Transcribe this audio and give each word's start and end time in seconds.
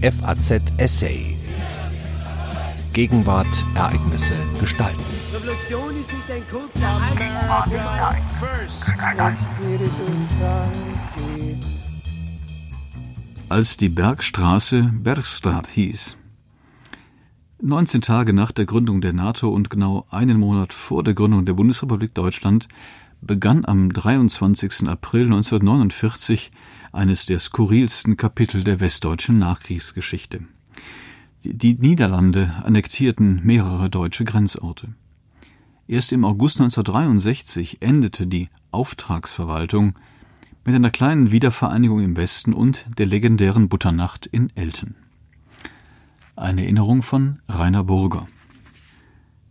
FAZ 0.00 0.62
Essay. 0.76 1.36
Gegenwart, 2.92 3.64
Ereignisse, 3.74 4.34
Gestalten. 4.60 5.02
Revolution 5.34 5.98
ist 5.98 6.12
nicht 6.12 6.30
ein 6.30 6.42
kurzer 6.48 7.00
Als 13.48 13.76
die 13.76 13.88
Bergstraße 13.88 14.82
Bergstraat 14.94 15.66
hieß. 15.66 16.16
19 17.60 18.00
Tage 18.00 18.32
nach 18.32 18.52
der 18.52 18.66
Gründung 18.66 19.00
der 19.00 19.12
NATO 19.12 19.48
und 19.48 19.68
genau 19.68 20.06
einen 20.10 20.38
Monat 20.38 20.72
vor 20.72 21.02
der 21.02 21.14
Gründung 21.14 21.44
der 21.44 21.54
Bundesrepublik 21.54 22.14
Deutschland 22.14 22.68
begann 23.20 23.64
am 23.64 23.92
23. 23.92 24.88
April 24.88 25.24
1949 25.24 26.52
eines 26.92 27.26
der 27.26 27.38
skurrilsten 27.38 28.16
Kapitel 28.16 28.64
der 28.64 28.80
westdeutschen 28.80 29.38
Nachkriegsgeschichte. 29.38 30.40
Die 31.44 31.74
Niederlande 31.74 32.62
annektierten 32.64 33.40
mehrere 33.44 33.88
deutsche 33.90 34.24
Grenzorte. 34.24 34.94
Erst 35.86 36.12
im 36.12 36.24
August 36.24 36.60
1963 36.60 37.78
endete 37.80 38.26
die 38.26 38.48
Auftragsverwaltung 38.72 39.94
mit 40.64 40.74
einer 40.74 40.90
kleinen 40.90 41.30
Wiedervereinigung 41.30 42.00
im 42.00 42.16
Westen 42.16 42.52
und 42.52 42.84
der 42.98 43.06
legendären 43.06 43.68
Butternacht 43.68 44.26
in 44.26 44.50
Elten. 44.54 44.96
Eine 46.36 46.64
Erinnerung 46.64 47.02
von 47.02 47.40
Rainer 47.48 47.84
Burger. 47.84 48.28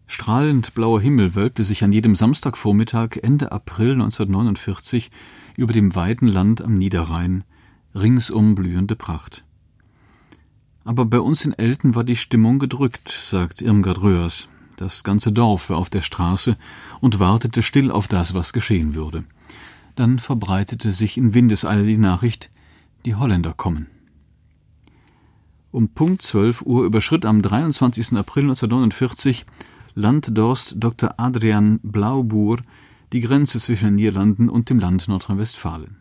Strahlend 0.08 0.74
blauer 0.74 1.02
Himmel 1.02 1.36
wölbte 1.36 1.66
sich 1.66 1.84
an 1.84 1.92
jedem 1.92 2.16
Samstagvormittag 2.16 3.18
Ende 3.22 3.52
April 3.52 3.92
1949 3.92 5.12
über 5.58 5.74
dem 5.74 5.96
weiten 5.96 6.28
Land 6.28 6.62
am 6.62 6.78
Niederrhein, 6.78 7.44
ringsum 7.94 8.56
blühende 8.56 8.96
Pracht. 8.96 9.44
Aber 10.86 11.06
bei 11.06 11.20
uns 11.20 11.44
in 11.44 11.52
Elten 11.52 11.94
war 11.94 12.06
die 12.06 12.16
Stimmung 12.16 12.58
gedrückt, 12.58 13.10
sagt 13.10 13.62
Irmgard 13.62 14.02
Röhrs. 14.02 14.48
Das 14.78 15.04
ganze 15.04 15.34
Dorf 15.34 15.70
war 15.70 15.78
auf 15.78 15.90
der 15.90 16.02
Straße 16.02 16.56
und 17.02 17.20
wartete 17.20 17.62
still 17.62 17.92
auf 17.92 18.08
das, 18.08 18.34
was 18.34 18.54
geschehen 18.54 18.96
würde. 18.96 19.26
Dann 19.96 20.20
verbreitete 20.20 20.94
sich 20.94 21.18
in 21.18 21.34
Windeseile 21.34 21.86
die 21.86 21.98
Nachricht, 21.98 22.50
die 23.04 23.16
Holländer 23.16 23.54
kommen. 23.54 23.88
Um 25.72 25.90
Punkt 25.90 26.22
12 26.22 26.62
Uhr 26.62 26.86
überschritt 26.86 27.26
am 27.26 27.42
23. 27.42 28.14
April 28.14 28.44
1949 28.44 29.46
Landdorst 29.98 30.76
Dr. 30.78 31.16
Adrian 31.18 31.80
Blauboer 31.82 32.58
die 33.14 33.20
Grenze 33.20 33.60
zwischen 33.60 33.86
den 33.88 33.96
Niederlanden 33.96 34.48
und 34.48 34.70
dem 34.70 34.78
Land 34.78 35.08
Nordrhein-Westfalen. 35.08 35.98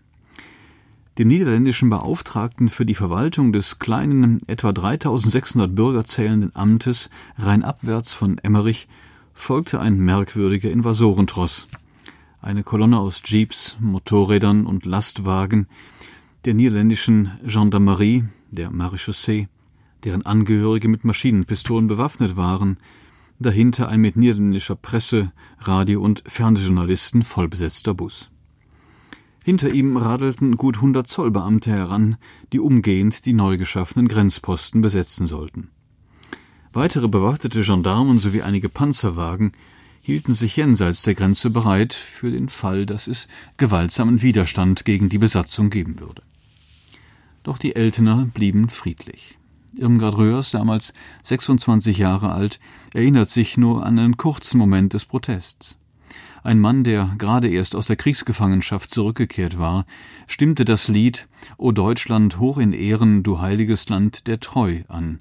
Dem 1.16 1.28
niederländischen 1.28 1.88
Beauftragten 1.88 2.69
für 2.69 2.84
die 2.84 2.94
Verwaltung 2.94 3.55
des 3.55 3.78
kleinen, 3.78 4.41
etwa 4.48 4.75
3600 4.75 5.75
Bürger 5.75 6.05
zählenden 6.05 6.55
Amtes 6.55 7.08
rheinabwärts 7.38 8.12
von 8.12 8.36
Emmerich 8.36 8.86
folgte 9.33 9.80
ein 9.80 9.97
merkwürdiger 9.97 10.70
Invasorentross. 10.70 11.66
Eine 12.42 12.64
Kolonne 12.64 12.98
aus 12.98 13.22
Jeeps, 13.25 13.78
Motorrädern 13.81 14.66
und 14.66 14.84
Lastwagen 14.84 15.69
der 16.44 16.53
niederländischen 16.53 17.31
Gendarmerie, 17.47 18.25
der 18.50 18.70
Marechaussee, 18.70 19.48
deren 20.05 20.27
Angehörige 20.27 20.88
mit 20.88 21.03
Maschinenpistolen 21.03 21.86
bewaffnet 21.86 22.36
waren, 22.36 22.77
dahinter 23.39 23.89
ein 23.89 24.01
mit 24.01 24.17
niederländischer 24.17 24.77
Presse, 24.77 25.33
Radio- 25.59 26.01
und 26.01 26.23
Fernsehjournalisten 26.27 27.23
vollbesetzter 27.23 27.95
Bus. 27.95 28.31
Hinter 29.45 29.73
ihm 29.73 29.97
radelten 29.97 30.56
gut 30.56 30.81
hundert 30.81 31.06
Zollbeamte 31.06 31.70
heran, 31.70 32.17
die 32.53 32.59
umgehend 32.59 33.25
die 33.27 33.33
neu 33.33 33.56
geschaffenen 33.56 34.09
Grenzposten 34.09 34.81
besetzen 34.81 35.27
sollten. 35.27 35.70
Weitere 36.73 37.09
bewaffnete 37.09 37.62
Gendarmen 37.62 38.19
sowie 38.19 38.43
einige 38.43 38.69
Panzerwagen 38.69 39.53
hielten 40.00 40.34
sich 40.34 40.56
jenseits 40.56 41.03
der 41.03 41.15
Grenze 41.15 41.50
bereit 41.50 41.95
für 41.95 42.31
den 42.31 42.49
Fall, 42.49 42.87
dass 42.87 43.06
es 43.06 43.28
gewaltsamen 43.56 44.21
Widerstand 44.22 44.84
gegen 44.84 45.09
die 45.09 45.19
Besatzung 45.19 45.71
geben 45.71 46.00
würde. 46.00 46.22
Doch 47.43 47.59
die 47.59 47.77
Eltener 47.77 48.28
blieben 48.33 48.69
friedlich. 48.69 49.39
Irmgard 49.78 50.16
Röhrs, 50.16 50.50
damals 50.50 50.92
26 51.22 51.98
Jahre 51.98 52.32
alt, 52.32 52.60
erinnert 52.94 53.28
sich 53.28 53.56
nur 53.56 53.84
an 53.84 53.98
einen 53.98 54.16
kurzen 54.16 54.59
Moment 54.59 54.94
des 54.94 55.04
Protests. 55.04 55.78
Ein 56.42 56.60
Mann, 56.60 56.84
der 56.84 57.12
gerade 57.19 57.48
erst 57.48 57.75
aus 57.75 57.86
der 57.86 57.97
Kriegsgefangenschaft 57.97 58.91
zurückgekehrt 58.91 59.59
war, 59.59 59.84
stimmte 60.28 60.65
das 60.65 60.86
Lied 60.86 61.26
O 61.56 61.72
Deutschland 61.72 62.38
hoch 62.38 62.59
in 62.59 62.72
Ehren, 62.72 63.22
du 63.22 63.41
heiliges 63.41 63.88
Land 63.88 64.28
der 64.28 64.38
Treu 64.38 64.82
an. 64.88 65.19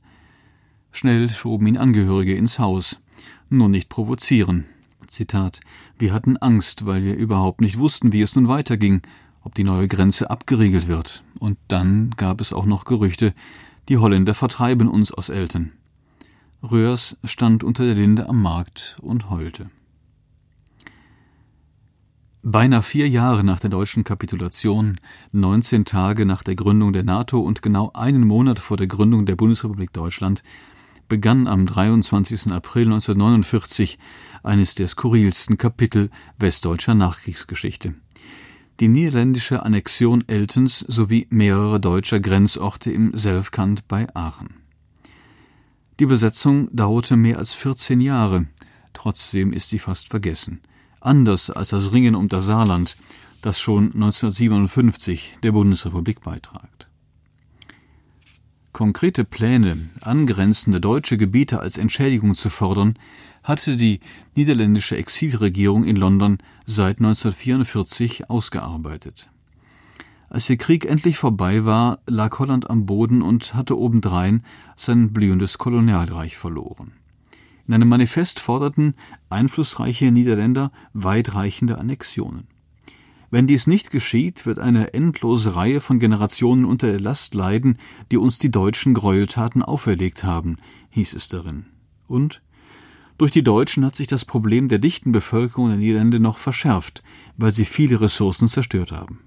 Schnell 0.92 1.30
schoben 1.30 1.68
ihn 1.68 1.78
Angehörige 1.78 2.36
ins 2.36 2.60
Haus. 2.60 3.02
Nur 3.50 3.70
nicht 3.70 3.90
provozieren. 3.90 4.66
Zitat 5.08 5.60
Wir 5.98 6.14
hatten 6.14 6.38
Angst, 6.38 6.86
weil 6.86 7.04
wir 7.04 7.16
überhaupt 7.16 7.62
nicht 7.62 7.80
wussten, 7.80 8.12
wie 8.12 8.22
es 8.22 8.36
nun 8.36 8.48
weiterging, 8.48 9.02
ob 9.44 9.56
die 9.56 9.64
neue 9.64 9.88
Grenze 9.88 10.30
abgeriegelt 10.30 10.88
wird. 10.88 11.24
Und 11.40 11.58
dann 11.68 12.12
gab 12.18 12.40
es 12.40 12.54
auch 12.54 12.66
noch 12.66 12.86
Gerüchte, 12.86 13.34
die 13.90 13.98
Holländer 13.98 14.34
vertreiben 14.34 14.88
uns 14.88 15.12
aus 15.12 15.30
Elten. 15.30 15.74
Röhrs 16.64 17.18
stand 17.24 17.64
unter 17.64 17.86
der 17.86 17.96
Linde 17.96 18.28
am 18.28 18.42
Markt 18.42 18.98
und 19.02 19.30
heulte. 19.30 19.70
Beinahe 22.42 22.84
vier 22.84 23.10
Jahre 23.10 23.44
nach 23.44 23.60
der 23.60 23.72
deutschen 23.72 24.04
Kapitulation, 24.04 25.00
19 25.32 25.86
Tage 25.86 26.26
nach 26.26 26.44
der 26.44 26.56
Gründung 26.56 26.94
der 26.94 27.04
NATO 27.04 27.40
und 27.40 27.64
genau 27.64 27.92
einen 27.94 28.26
Monat 28.28 28.60
vor 28.60 28.78
der 28.78 28.88
Gründung 28.88 29.26
der 29.26 29.36
Bundesrepublik 29.36 29.92
Deutschland 29.94 30.44
begann 31.08 31.48
am 31.48 31.66
23. 31.66 32.52
April 32.52 32.86
1949 32.86 33.98
eines 34.44 34.76
der 34.76 34.88
skurrilsten 34.88 35.58
Kapitel 35.58 36.10
westdeutscher 36.38 36.96
Nachkriegsgeschichte 36.96 37.96
die 38.80 38.88
niederländische 38.88 39.64
Annexion 39.64 40.24
Eltens 40.28 40.80
sowie 40.80 41.28
mehrerer 41.30 41.80
deutscher 41.80 42.20
Grenzorte 42.20 42.92
im 42.92 43.16
Selfkant 43.16 43.88
bei 43.88 44.08
Aachen. 44.16 44.56
Die 46.00 46.06
Besetzung 46.06 46.68
dauerte 46.76 47.16
mehr 47.16 47.38
als 47.38 47.54
14 47.54 48.02
Jahre, 48.02 48.48
trotzdem 48.94 49.54
ist 49.54 49.70
sie 49.70 49.80
fast 49.80 50.10
vergessen. 50.10 50.62
Anders 51.00 51.50
als 51.50 51.70
das 51.70 51.94
Ringen 51.94 52.16
um 52.16 52.28
das 52.28 52.46
Saarland, 52.46 52.98
das 53.42 53.60
schon 53.60 53.94
1957 53.94 55.38
der 55.44 55.54
Bundesrepublik 55.54 56.22
beitragt. 56.22 56.90
Konkrete 58.74 59.24
Pläne, 59.24 59.90
angrenzende 60.02 60.82
deutsche 60.82 61.18
Gebiete 61.18 61.62
als 61.62 61.78
Entschädigung 61.78 62.36
zu 62.36 62.50
fordern, 62.50 63.00
hatte 63.46 63.78
die 63.78 64.02
niederländische 64.36 64.98
Exilregierung 64.98 65.86
in 65.86 65.96
London 65.96 66.40
seit 66.66 66.98
1944 66.98 68.30
ausgearbeitet. 68.30 69.30
Als 70.30 70.48
der 70.48 70.58
Krieg 70.58 70.86
endlich 70.86 71.18
vorbei 71.18 71.64
war, 71.64 72.00
lag 72.08 72.40
Holland 72.40 72.70
am 72.70 72.86
Boden 72.86 73.22
und 73.22 73.54
hatte 73.54 73.78
obendrein 73.78 74.44
sein 74.76 75.14
blühendes 75.14 75.60
Kolonialreich 75.60 76.36
verloren. 76.36 76.92
In 77.68 77.74
einem 77.76 77.88
Manifest 77.88 78.40
forderten 78.40 78.96
einflussreiche 79.30 80.12
Niederländer 80.12 80.72
weitreichende 80.94 81.78
Annexionen. 81.78 82.48
Wenn 83.32 83.48
dies 83.48 83.68
nicht 83.68 83.92
geschieht, 83.92 84.46
wird 84.46 84.60
eine 84.60 84.94
endlose 84.94 85.56
Reihe 85.56 85.82
von 85.82 86.00
Generationen 86.00 86.66
unter 86.66 86.88
der 86.88 87.00
Last 87.00 87.34
leiden, 87.34 87.78
die 88.12 88.18
uns 88.18 88.40
die 88.40 88.52
deutschen 88.52 88.94
Gräueltaten 88.94 89.62
auferlegt 89.62 90.24
haben, 90.24 90.58
hieß 90.90 91.14
es 91.14 91.28
darin. 91.28 91.66
Und 92.08 92.42
durch 93.18 93.32
die 93.32 93.44
Deutschen 93.44 93.86
hat 93.86 93.96
sich 93.96 94.08
das 94.08 94.26
Problem 94.26 94.68
der 94.68 94.80
dichten 94.80 95.12
Bevölkerung 95.12 95.70
der 95.70 95.78
Niederlande 95.78 96.20
noch 96.20 96.38
verschärft, 96.38 97.04
weil 97.38 97.52
sie 97.52 97.66
viele 97.66 98.02
Ressourcen 98.02 98.48
zerstört 98.48 98.92
haben. 98.92 99.20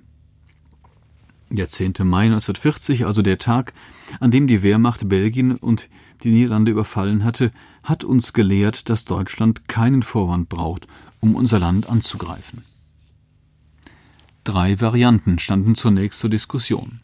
Der 1.51 1.69
10. 1.69 1.95
Mai 2.05 2.27
1940, 2.27 3.07
also 3.07 3.23
der 3.23 3.39
Tag, 3.39 3.73
an 4.21 4.31
dem 4.31 4.47
die 4.47 4.63
Wehrmacht 4.63 5.09
Belgien 5.09 5.57
und 5.57 5.89
die 6.23 6.31
Niederlande 6.31 6.73
überfallen 6.73 7.25
hatte, 7.25 7.51
hat 7.83 8.05
uns 8.05 8.35
gelehrt, 8.35 8.91
dass 8.91 9.07
Deutschland 9.07 9.67
keinen 9.67 10.03
Vorwand 10.03 10.51
braucht, 10.51 10.87
um 11.21 11.35
unser 11.35 11.59
Land 11.59 11.89
anzugreifen. 11.89 12.65
Drei 14.45 14.81
Varianten 14.81 15.39
standen 15.39 15.75
zunächst 15.75 16.21
zur 16.21 16.31
Diskussion. 16.31 17.01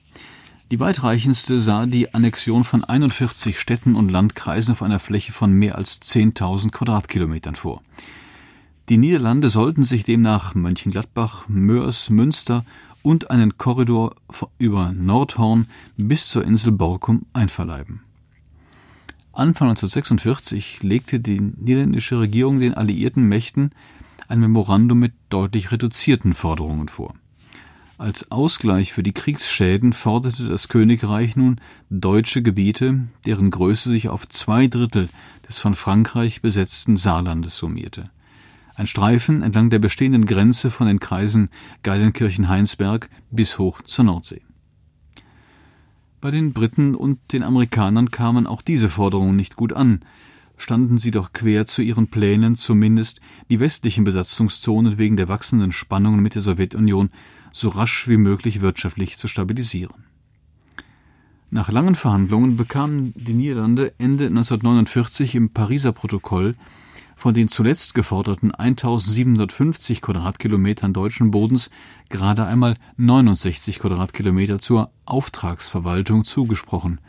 Die 0.70 0.80
weitreichendste 0.80 1.60
sah 1.60 1.84
die 1.84 2.14
Annexion 2.14 2.64
von 2.64 2.84
41 2.84 3.60
Städten 3.60 3.96
und 3.96 4.10
Landkreisen 4.10 4.72
auf 4.72 4.82
einer 4.82 4.98
Fläche 4.98 5.30
von 5.30 5.52
mehr 5.52 5.76
als 5.76 6.00
10.000 6.00 6.70
Quadratkilometern 6.70 7.54
vor. 7.54 7.82
Die 8.88 8.96
Niederlande 8.96 9.50
sollten 9.50 9.82
sich 9.82 10.04
demnach 10.04 10.54
Mönchengladbach, 10.54 11.48
Mörs, 11.48 12.08
Münster 12.08 12.64
und 13.02 13.30
einen 13.30 13.58
Korridor 13.58 14.14
über 14.58 14.92
Nordhorn 14.92 15.66
bis 15.98 16.28
zur 16.28 16.44
Insel 16.44 16.72
Borkum 16.72 17.26
einverleiben. 17.34 18.00
Anfang 19.32 19.68
1946 19.68 20.82
legte 20.82 21.20
die 21.20 21.40
niederländische 21.40 22.20
Regierung 22.20 22.60
den 22.60 22.74
alliierten 22.74 23.24
Mächten 23.24 23.70
ein 24.28 24.40
Memorandum 24.40 24.98
mit 24.98 25.12
deutlich 25.28 25.72
reduzierten 25.72 26.32
Forderungen 26.32 26.88
vor. 26.88 27.14
Als 27.96 28.32
Ausgleich 28.32 28.92
für 28.92 29.04
die 29.04 29.12
Kriegsschäden 29.12 29.92
forderte 29.92 30.48
das 30.48 30.68
Königreich 30.68 31.36
nun 31.36 31.60
deutsche 31.90 32.42
Gebiete, 32.42 33.04
deren 33.24 33.50
Größe 33.50 33.88
sich 33.88 34.08
auf 34.08 34.28
zwei 34.28 34.66
Drittel 34.66 35.08
des 35.48 35.60
von 35.60 35.74
Frankreich 35.74 36.42
besetzten 36.42 36.96
Saarlandes 36.96 37.56
summierte. 37.56 38.10
Ein 38.74 38.88
Streifen 38.88 39.42
entlang 39.42 39.70
der 39.70 39.78
bestehenden 39.78 40.26
Grenze 40.26 40.70
von 40.70 40.88
den 40.88 40.98
Kreisen 40.98 41.50
Geilenkirchen-Heinsberg 41.84 43.08
bis 43.30 43.58
hoch 43.60 43.82
zur 43.82 44.06
Nordsee. 44.06 44.42
Bei 46.20 46.32
den 46.32 46.52
Briten 46.52 46.96
und 46.96 47.20
den 47.32 47.44
Amerikanern 47.44 48.10
kamen 48.10 48.48
auch 48.48 48.62
diese 48.62 48.88
Forderungen 48.88 49.36
nicht 49.36 49.54
gut 49.54 49.72
an, 49.72 50.00
standen 50.56 50.98
sie 50.98 51.12
doch 51.12 51.32
quer 51.32 51.66
zu 51.66 51.82
ihren 51.82 52.08
Plänen, 52.08 52.56
zumindest 52.56 53.20
die 53.50 53.60
westlichen 53.60 54.02
Besatzungszonen 54.02 54.98
wegen 54.98 55.16
der 55.16 55.28
wachsenden 55.28 55.70
Spannungen 55.70 56.20
mit 56.20 56.34
der 56.34 56.42
Sowjetunion 56.42 57.10
so 57.54 57.68
rasch 57.68 58.08
wie 58.08 58.16
möglich 58.16 58.60
wirtschaftlich 58.60 59.16
zu 59.16 59.28
stabilisieren. 59.28 60.04
Nach 61.50 61.70
langen 61.70 61.94
Verhandlungen 61.94 62.56
bekamen 62.56 63.14
die 63.16 63.32
Niederlande 63.32 63.94
Ende 63.98 64.26
1949 64.26 65.36
im 65.36 65.50
Pariser 65.50 65.92
Protokoll 65.92 66.56
von 67.14 67.32
den 67.32 67.46
zuletzt 67.46 67.94
geforderten 67.94 68.52
1750 68.52 70.02
Quadratkilometern 70.02 70.92
deutschen 70.92 71.30
Bodens 71.30 71.70
gerade 72.08 72.44
einmal 72.44 72.74
69 72.96 73.78
Quadratkilometer 73.78 74.58
zur 74.58 74.90
Auftragsverwaltung 75.04 76.24
zugesprochen, 76.24 77.00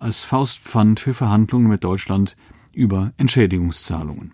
als 0.00 0.24
Faustpfand 0.24 0.98
für 0.98 1.14
Verhandlungen 1.14 1.68
mit 1.68 1.84
Deutschland 1.84 2.36
über 2.72 3.12
Entschädigungszahlungen. 3.16 4.32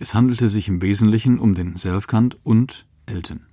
Es 0.00 0.12
handelte 0.12 0.48
sich 0.48 0.66
im 0.66 0.82
Wesentlichen 0.82 1.38
um 1.38 1.54
den 1.54 1.76
Selfkant 1.76 2.36
und 2.42 2.84
Elten. 3.06 3.46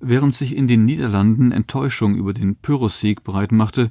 Während 0.00 0.34
sich 0.34 0.56
in 0.56 0.68
den 0.68 0.84
Niederlanden 0.84 1.52
Enttäuschung 1.52 2.14
über 2.14 2.32
den 2.32 2.56
Pyrrhussieg 2.56 3.24
breitmachte, 3.24 3.90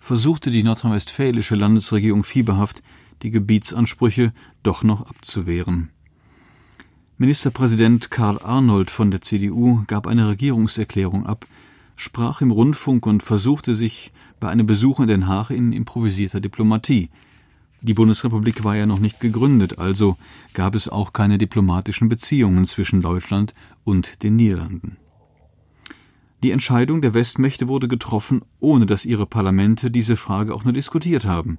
versuchte 0.00 0.50
die 0.50 0.62
nordrhein-westfälische 0.62 1.54
Landesregierung 1.54 2.24
fieberhaft, 2.24 2.82
die 3.22 3.30
Gebietsansprüche 3.30 4.32
doch 4.62 4.82
noch 4.82 5.02
abzuwehren. 5.02 5.90
Ministerpräsident 7.16 8.10
Karl 8.10 8.40
Arnold 8.42 8.90
von 8.90 9.10
der 9.10 9.20
CDU 9.20 9.84
gab 9.86 10.06
eine 10.06 10.28
Regierungserklärung 10.28 11.26
ab, 11.26 11.46
sprach 11.96 12.40
im 12.40 12.50
Rundfunk 12.50 13.06
und 13.06 13.22
versuchte 13.22 13.76
sich 13.76 14.12
bei 14.40 14.48
einem 14.48 14.66
Besuch 14.66 14.98
in 15.00 15.06
Den 15.06 15.28
Haag 15.28 15.50
in 15.50 15.72
improvisierter 15.72 16.40
Diplomatie. 16.40 17.10
Die 17.84 17.92
Bundesrepublik 17.92 18.64
war 18.64 18.74
ja 18.76 18.86
noch 18.86 18.98
nicht 18.98 19.20
gegründet, 19.20 19.78
also 19.78 20.16
gab 20.54 20.74
es 20.74 20.88
auch 20.88 21.12
keine 21.12 21.36
diplomatischen 21.36 22.08
Beziehungen 22.08 22.64
zwischen 22.64 23.02
Deutschland 23.02 23.52
und 23.84 24.22
den 24.22 24.36
Niederlanden. 24.36 24.96
Die 26.42 26.50
Entscheidung 26.50 27.02
der 27.02 27.12
Westmächte 27.12 27.68
wurde 27.68 27.86
getroffen, 27.86 28.40
ohne 28.58 28.86
dass 28.86 29.04
ihre 29.04 29.26
Parlamente 29.26 29.90
diese 29.90 30.16
Frage 30.16 30.54
auch 30.54 30.64
nur 30.64 30.72
diskutiert 30.72 31.26
haben, 31.26 31.58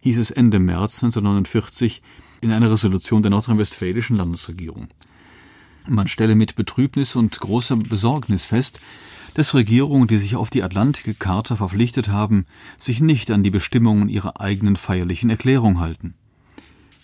hieß 0.00 0.16
es 0.16 0.30
Ende 0.30 0.58
März 0.58 1.02
1949 1.04 2.00
in 2.40 2.50
einer 2.50 2.70
Resolution 2.70 3.20
der 3.20 3.30
nordrhein-westfälischen 3.30 4.16
Landesregierung. 4.16 4.88
Man 5.86 6.08
stelle 6.08 6.34
mit 6.34 6.54
Betrübnis 6.54 7.14
und 7.14 7.38
großer 7.38 7.76
Besorgnis 7.76 8.42
fest, 8.42 8.80
dass 9.38 9.54
Regierungen, 9.54 10.08
die 10.08 10.18
sich 10.18 10.34
auf 10.34 10.50
die 10.50 10.64
Atlantik-Charta 10.64 11.54
verpflichtet 11.54 12.08
haben, 12.08 12.44
sich 12.76 13.00
nicht 13.00 13.30
an 13.30 13.44
die 13.44 13.52
Bestimmungen 13.52 14.08
ihrer 14.08 14.40
eigenen 14.40 14.74
feierlichen 14.74 15.30
Erklärung 15.30 15.78
halten. 15.78 16.14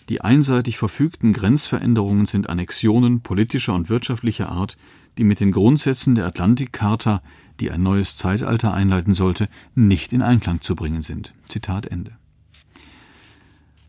Die 0.09 0.19
einseitig 0.19 0.77
verfügten 0.77 1.31
Grenzveränderungen 1.31 2.25
sind 2.25 2.49
Annexionen 2.49 3.21
politischer 3.21 3.73
und 3.73 3.87
wirtschaftlicher 3.87 4.49
Art, 4.49 4.75
die 5.17 5.23
mit 5.23 5.39
den 5.39 5.53
Grundsätzen 5.53 6.15
der 6.15 6.25
Atlantik-Charta, 6.25 7.21
die 7.61 7.71
ein 7.71 7.81
neues 7.81 8.17
Zeitalter 8.17 8.73
einleiten 8.73 9.13
sollte, 9.13 9.47
nicht 9.73 10.11
in 10.11 10.21
Einklang 10.21 10.59
zu 10.59 10.75
bringen 10.75 11.03
sind. 11.03 11.33
Zitat 11.47 11.85
Ende. 11.85 12.17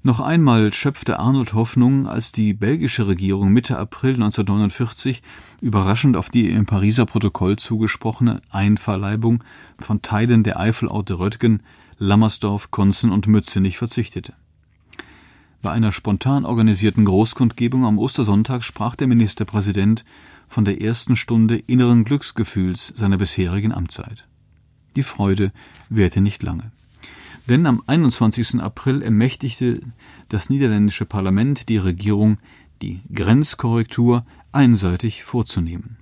Noch 0.06 0.20
einmal 0.20 0.72
schöpfte 0.72 1.18
Arnold 1.18 1.52
Hoffnung, 1.52 2.06
als 2.06 2.30
die 2.30 2.54
belgische 2.54 3.08
Regierung 3.08 3.52
Mitte 3.52 3.76
April 3.76 4.14
1949 4.14 5.20
überraschend 5.60 6.16
auf 6.16 6.30
die 6.30 6.48
im 6.48 6.64
Pariser 6.64 7.06
Protokoll 7.06 7.56
zugesprochene 7.56 8.40
Einverleibung 8.48 9.42
von 9.80 10.02
Teilen 10.02 10.44
der 10.44 10.60
Eifelorte 10.60 11.18
Röttgen, 11.18 11.60
Lammersdorf, 11.98 12.70
Konzen 12.70 13.10
und 13.10 13.26
Mützenich 13.26 13.78
verzichtete. 13.78 14.34
Bei 15.60 15.72
einer 15.72 15.90
spontan 15.90 16.44
organisierten 16.44 17.04
Großkundgebung 17.04 17.84
am 17.84 17.98
Ostersonntag 17.98 18.62
sprach 18.62 18.94
der 18.94 19.08
Ministerpräsident 19.08 20.04
von 20.46 20.64
der 20.64 20.80
ersten 20.82 21.16
Stunde 21.16 21.56
inneren 21.56 22.04
Glücksgefühls 22.04 22.92
seiner 22.94 23.16
bisherigen 23.16 23.72
Amtszeit. 23.72 24.24
Die 24.94 25.02
Freude 25.02 25.50
währte 25.88 26.20
nicht 26.20 26.44
lange. 26.44 26.70
Denn 27.48 27.66
am 27.66 27.82
21. 27.86 28.60
April 28.60 29.02
ermächtigte 29.02 29.80
das 30.28 30.50
niederländische 30.50 31.06
Parlament 31.06 31.68
die 31.68 31.78
Regierung, 31.78 32.38
die 32.82 33.02
Grenzkorrektur 33.14 34.26
einseitig 34.52 35.22
vorzunehmen. 35.22 35.96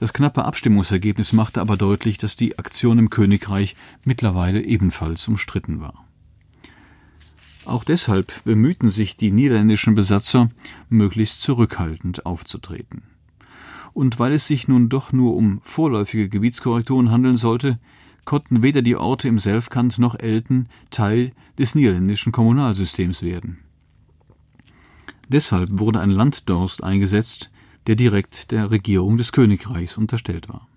Das 0.00 0.12
knappe 0.12 0.44
Abstimmungsergebnis 0.44 1.32
machte 1.32 1.60
aber 1.60 1.76
deutlich, 1.76 2.18
dass 2.18 2.36
die 2.36 2.58
Aktion 2.58 2.98
im 2.98 3.10
Königreich 3.10 3.76
mittlerweile 4.02 4.62
ebenfalls 4.62 5.26
umstritten 5.28 5.80
war. 5.80 6.04
Auch 7.64 7.84
deshalb 7.84 8.44
bemühten 8.44 8.90
sich 8.90 9.16
die 9.16 9.30
niederländischen 9.30 9.94
Besatzer, 9.94 10.50
möglichst 10.88 11.40
zurückhaltend 11.40 12.26
aufzutreten. 12.26 13.04
Und 13.94 14.18
weil 14.18 14.32
es 14.32 14.46
sich 14.46 14.68
nun 14.68 14.88
doch 14.88 15.12
nur 15.12 15.36
um 15.36 15.60
vorläufige 15.62 16.28
Gebietskorrekturen 16.28 17.10
handeln 17.10 17.36
sollte, 17.36 17.78
konnten 18.24 18.62
weder 18.62 18.82
die 18.82 18.96
Orte 18.96 19.28
im 19.28 19.38
Selfkant 19.38 19.98
noch 19.98 20.14
Elten 20.18 20.68
Teil 20.90 21.32
des 21.58 21.74
niederländischen 21.74 22.32
Kommunalsystems 22.32 23.22
werden. 23.22 23.58
Deshalb 25.28 25.78
wurde 25.78 26.00
ein 26.00 26.10
Landdorst 26.10 26.82
eingesetzt, 26.82 27.50
der 27.86 27.96
direkt 27.96 28.50
der 28.50 28.70
Regierung 28.70 29.16
des 29.16 29.32
Königreichs 29.32 29.96
unterstellt 29.96 30.48
war. 30.48 30.68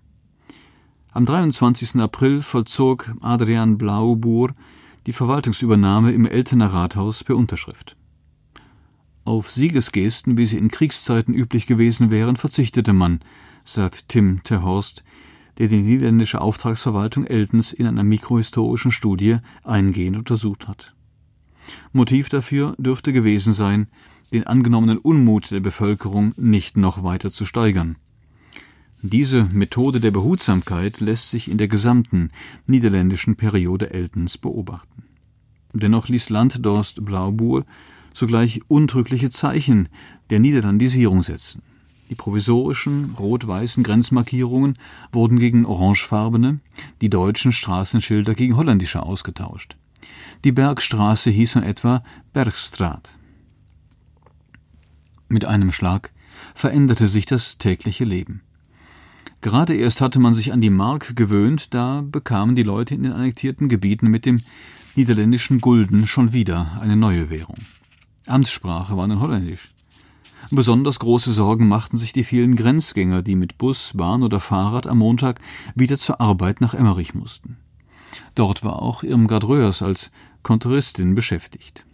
Am 1.10 1.24
23. 1.24 1.96
April 1.96 2.40
vollzog 2.40 3.12
Adrian 3.20 3.78
Blaubuhr 3.78 4.54
die 5.06 5.12
Verwaltungsübernahme 5.12 6.12
im 6.12 6.26
Eltener 6.26 6.72
Rathaus 6.72 7.24
per 7.24 7.34
Unterschrift. 7.34 7.96
Auf 9.24 9.50
Siegesgesten, 9.50 10.36
wie 10.36 10.46
sie 10.46 10.58
in 10.58 10.68
Kriegszeiten 10.68 11.34
üblich 11.34 11.66
gewesen 11.66 12.10
wären, 12.10 12.36
verzichtete 12.36 12.92
man, 12.92 13.20
sagt 13.64 14.08
Tim 14.08 14.42
Terhorst, 14.44 15.04
der 15.58 15.68
die 15.68 15.80
niederländische 15.80 16.40
Auftragsverwaltung 16.40 17.24
Eltens 17.24 17.72
in 17.72 17.86
einer 17.86 18.04
mikrohistorischen 18.04 18.92
Studie 18.92 19.38
eingehend 19.64 20.16
untersucht 20.16 20.68
hat. 20.68 20.94
Motiv 21.92 22.28
dafür 22.28 22.74
dürfte 22.78 23.12
gewesen 23.12 23.52
sein, 23.52 23.88
den 24.32 24.46
angenommenen 24.46 24.98
Unmut 24.98 25.50
der 25.50 25.60
Bevölkerung 25.60 26.32
nicht 26.36 26.76
noch 26.76 27.02
weiter 27.02 27.30
zu 27.30 27.44
steigern. 27.44 27.96
Diese 29.00 29.44
Methode 29.44 30.00
der 30.00 30.10
Behutsamkeit 30.10 31.00
lässt 31.00 31.30
sich 31.30 31.50
in 31.50 31.58
der 31.58 31.68
gesamten 31.68 32.30
niederländischen 32.66 33.36
Periode 33.36 33.90
Eltens 33.90 34.38
beobachten. 34.38 35.04
Dennoch 35.72 36.08
ließ 36.08 36.30
Landdorst 36.30 37.04
Blaubuhr 37.04 37.64
sogleich 38.12 38.60
untrügliche 38.68 39.30
Zeichen 39.30 39.88
der 40.30 40.40
Niederlandisierung 40.40 41.22
setzen. 41.22 41.62
Die 42.10 42.14
provisorischen 42.14 43.14
rot-weißen 43.18 43.82
Grenzmarkierungen 43.84 44.78
wurden 45.12 45.38
gegen 45.38 45.66
orangefarbene, 45.66 46.60
die 47.00 47.10
deutschen 47.10 47.52
Straßenschilder 47.52 48.34
gegen 48.34 48.56
holländische 48.56 49.02
ausgetauscht. 49.02 49.76
Die 50.44 50.52
Bergstraße 50.52 51.30
hieß 51.30 51.56
nun 51.56 51.64
etwa 51.64 52.02
Bergstraat. 52.32 53.16
Mit 55.28 55.44
einem 55.44 55.72
Schlag 55.72 56.12
veränderte 56.54 57.08
sich 57.08 57.26
das 57.26 57.58
tägliche 57.58 58.04
Leben. 58.04 58.42
Gerade 59.40 59.74
erst 59.74 60.00
hatte 60.00 60.18
man 60.18 60.34
sich 60.34 60.52
an 60.52 60.60
die 60.60 60.70
Mark 60.70 61.14
gewöhnt, 61.14 61.74
da 61.74 62.02
bekamen 62.02 62.56
die 62.56 62.62
Leute 62.62 62.94
in 62.94 63.02
den 63.02 63.12
annektierten 63.12 63.68
Gebieten 63.68 64.08
mit 64.08 64.24
dem 64.24 64.40
niederländischen 64.96 65.60
Gulden 65.60 66.06
schon 66.06 66.32
wieder 66.32 66.78
eine 66.80 66.96
neue 66.96 67.30
Währung. 67.30 67.58
Amtssprache 68.26 68.96
war 68.96 69.06
nun 69.06 69.20
Holländisch. 69.20 69.70
Besonders 70.50 70.98
große 70.98 71.32
Sorgen 71.32 71.68
machten 71.68 71.96
sich 71.96 72.12
die 72.12 72.24
vielen 72.24 72.56
Grenzgänger, 72.56 73.22
die 73.22 73.36
mit 73.36 73.58
Bus, 73.58 73.92
Bahn 73.94 74.22
oder 74.22 74.40
Fahrrad 74.40 74.86
am 74.86 74.98
Montag 74.98 75.40
wieder 75.74 75.98
zur 75.98 76.20
Arbeit 76.20 76.60
nach 76.60 76.74
Emmerich 76.74 77.14
mussten. 77.14 77.58
Dort 78.34 78.64
war 78.64 78.80
auch 78.80 79.02
Irmgard 79.02 79.44
Röhrs 79.44 79.82
als 79.82 80.10
Kontoristin 80.42 81.14
beschäftigt. 81.14 81.84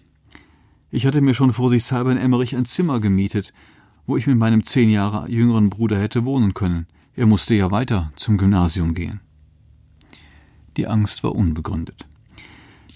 Ich 0.90 1.06
hatte 1.06 1.20
mir 1.20 1.34
schon 1.34 1.52
vorsichtshalber 1.52 2.12
in 2.12 2.18
Emmerich 2.18 2.54
ein 2.54 2.66
Zimmer 2.66 3.00
gemietet, 3.00 3.52
wo 4.06 4.16
ich 4.16 4.26
mit 4.26 4.36
meinem 4.36 4.62
zehn 4.62 4.90
Jahre 4.90 5.28
jüngeren 5.28 5.70
Bruder 5.70 5.98
hätte 5.98 6.24
wohnen 6.24 6.54
können. 6.54 6.86
Er 7.16 7.26
musste 7.26 7.54
ja 7.54 7.70
weiter 7.70 8.12
zum 8.14 8.38
Gymnasium 8.38 8.94
gehen. 8.94 9.20
Die 10.76 10.86
Angst 10.86 11.24
war 11.24 11.34
unbegründet. 11.34 12.06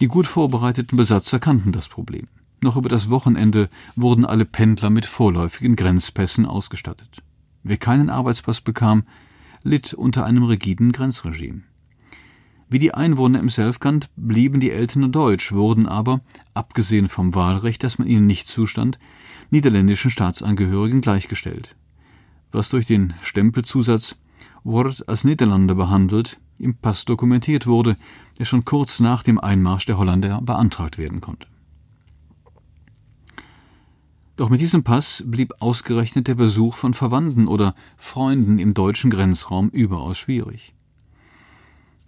Die 0.00 0.06
gut 0.06 0.26
vorbereiteten 0.26 0.96
Besatzer 0.96 1.40
kannten 1.40 1.72
das 1.72 1.88
Problem. 1.88 2.28
Noch 2.60 2.76
über 2.76 2.88
das 2.88 3.08
Wochenende 3.10 3.68
wurden 3.94 4.24
alle 4.24 4.44
Pendler 4.44 4.90
mit 4.90 5.06
vorläufigen 5.06 5.76
Grenzpässen 5.76 6.44
ausgestattet. 6.44 7.22
Wer 7.62 7.76
keinen 7.76 8.10
Arbeitspass 8.10 8.60
bekam, 8.60 9.04
litt 9.62 9.94
unter 9.94 10.24
einem 10.24 10.44
rigiden 10.44 10.92
Grenzregime. 10.92 11.62
Wie 12.70 12.78
die 12.78 12.92
Einwohner 12.92 13.38
im 13.40 13.48
Selfkant 13.48 14.10
blieben 14.16 14.60
die 14.60 14.70
Eltern 14.70 15.10
deutsch, 15.10 15.52
wurden 15.52 15.86
aber, 15.86 16.20
abgesehen 16.52 17.08
vom 17.08 17.34
Wahlrecht, 17.34 17.82
das 17.82 17.98
man 17.98 18.08
ihnen 18.08 18.26
nicht 18.26 18.46
zustand, 18.46 18.98
niederländischen 19.50 20.10
Staatsangehörigen 20.10 21.00
gleichgestellt. 21.00 21.76
Was 22.52 22.68
durch 22.68 22.86
den 22.86 23.14
Stempelzusatz 23.22 24.16
Wort 24.64 25.08
als 25.08 25.24
Niederlander 25.24 25.74
behandelt 25.74 26.40
im 26.58 26.76
Pass 26.76 27.04
dokumentiert 27.04 27.66
wurde, 27.66 27.96
der 28.38 28.44
schon 28.44 28.64
kurz 28.64 29.00
nach 29.00 29.22
dem 29.22 29.38
Einmarsch 29.38 29.86
der 29.86 29.96
Holländer 29.96 30.42
beantragt 30.42 30.98
werden 30.98 31.20
konnte. 31.20 31.46
Doch 34.38 34.50
mit 34.50 34.60
diesem 34.60 34.84
Pass 34.84 35.24
blieb 35.26 35.52
ausgerechnet 35.58 36.28
der 36.28 36.36
Besuch 36.36 36.76
von 36.76 36.94
Verwandten 36.94 37.48
oder 37.48 37.74
Freunden 37.96 38.60
im 38.60 38.72
deutschen 38.72 39.10
Grenzraum 39.10 39.68
überaus 39.68 40.16
schwierig. 40.16 40.74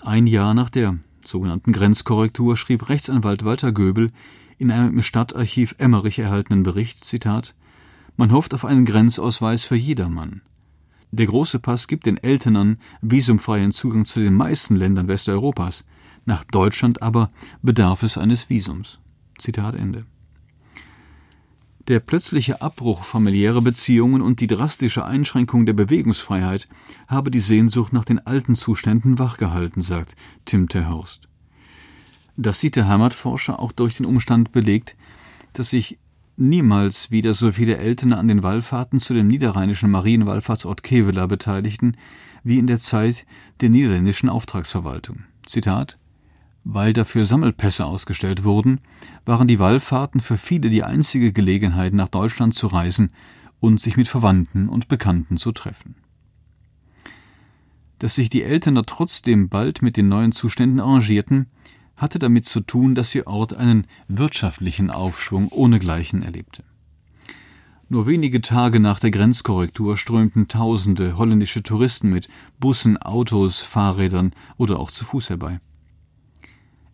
Ein 0.00 0.28
Jahr 0.28 0.54
nach 0.54 0.70
der 0.70 0.98
sogenannten 1.24 1.72
Grenzkorrektur 1.72 2.56
schrieb 2.56 2.88
Rechtsanwalt 2.88 3.44
Walter 3.44 3.72
Göbel 3.72 4.12
in 4.58 4.70
einem 4.70 4.94
im 4.94 5.02
Stadtarchiv 5.02 5.74
Emmerich 5.78 6.20
erhaltenen 6.20 6.62
Bericht, 6.62 7.04
Zitat, 7.04 7.56
man 8.16 8.30
hofft 8.30 8.54
auf 8.54 8.64
einen 8.64 8.84
Grenzausweis 8.84 9.64
für 9.64 9.74
jedermann. 9.74 10.40
Der 11.10 11.26
große 11.26 11.58
Pass 11.58 11.88
gibt 11.88 12.06
den 12.06 12.16
Elternern 12.16 12.78
visumfreien 13.02 13.72
Zugang 13.72 14.04
zu 14.04 14.20
den 14.20 14.34
meisten 14.34 14.76
Ländern 14.76 15.08
Westeuropas. 15.08 15.84
Nach 16.26 16.44
Deutschland 16.44 17.02
aber 17.02 17.32
bedarf 17.60 18.04
es 18.04 18.16
eines 18.16 18.48
Visums. 18.48 19.00
Zitat 19.36 19.74
Ende. 19.74 20.06
Der 21.90 21.98
plötzliche 21.98 22.62
Abbruch 22.62 23.02
familiärer 23.02 23.62
Beziehungen 23.62 24.22
und 24.22 24.38
die 24.38 24.46
drastische 24.46 25.04
Einschränkung 25.04 25.66
der 25.66 25.72
Bewegungsfreiheit 25.72 26.68
habe 27.08 27.32
die 27.32 27.40
Sehnsucht 27.40 27.92
nach 27.92 28.04
den 28.04 28.24
alten 28.24 28.54
Zuständen 28.54 29.18
wachgehalten, 29.18 29.82
sagt 29.82 30.14
Tim 30.44 30.68
Terhorst. 30.68 31.26
Das 32.36 32.60
sieht 32.60 32.76
der 32.76 32.86
Heimatforscher 32.86 33.58
auch 33.58 33.72
durch 33.72 33.96
den 33.96 34.06
Umstand 34.06 34.52
belegt, 34.52 34.96
dass 35.52 35.70
sich 35.70 35.98
niemals 36.36 37.10
wieder 37.10 37.34
so 37.34 37.50
viele 37.50 37.78
Eltern 37.78 38.12
an 38.12 38.28
den 38.28 38.44
Wallfahrten 38.44 39.00
zu 39.00 39.12
dem 39.12 39.26
niederrheinischen 39.26 39.90
Marienwallfahrtsort 39.90 40.84
Kevela 40.84 41.26
beteiligten, 41.26 41.96
wie 42.44 42.60
in 42.60 42.68
der 42.68 42.78
Zeit 42.78 43.26
der 43.62 43.68
niederländischen 43.68 44.28
Auftragsverwaltung. 44.28 45.24
Zitat 45.44 45.96
weil 46.72 46.92
dafür 46.92 47.24
Sammelpässe 47.24 47.84
ausgestellt 47.84 48.44
wurden, 48.44 48.80
waren 49.24 49.48
die 49.48 49.58
Wallfahrten 49.58 50.20
für 50.20 50.36
viele 50.36 50.70
die 50.70 50.84
einzige 50.84 51.32
Gelegenheit, 51.32 51.92
nach 51.92 52.08
Deutschland 52.08 52.54
zu 52.54 52.68
reisen 52.68 53.10
und 53.58 53.80
sich 53.80 53.96
mit 53.96 54.06
Verwandten 54.06 54.68
und 54.68 54.86
Bekannten 54.86 55.36
zu 55.36 55.50
treffen. 55.50 55.96
Dass 57.98 58.14
sich 58.14 58.30
die 58.30 58.44
Eltern 58.44 58.80
trotzdem 58.86 59.48
bald 59.48 59.82
mit 59.82 59.96
den 59.96 60.08
neuen 60.08 60.30
Zuständen 60.30 60.78
arrangierten, 60.78 61.46
hatte 61.96 62.20
damit 62.20 62.44
zu 62.44 62.60
tun, 62.60 62.94
dass 62.94 63.14
ihr 63.14 63.26
Ort 63.26 63.52
einen 63.52 63.86
wirtschaftlichen 64.06 64.90
Aufschwung 64.90 65.48
ohnegleichen 65.48 66.22
erlebte. 66.22 66.62
Nur 67.88 68.06
wenige 68.06 68.40
Tage 68.40 68.78
nach 68.78 69.00
der 69.00 69.10
Grenzkorrektur 69.10 69.96
strömten 69.96 70.46
tausende 70.46 71.18
holländische 71.18 71.64
Touristen 71.64 72.10
mit 72.10 72.28
Bussen, 72.60 72.96
Autos, 72.96 73.58
Fahrrädern 73.58 74.30
oder 74.56 74.78
auch 74.78 74.92
zu 74.92 75.04
Fuß 75.04 75.30
herbei. 75.30 75.58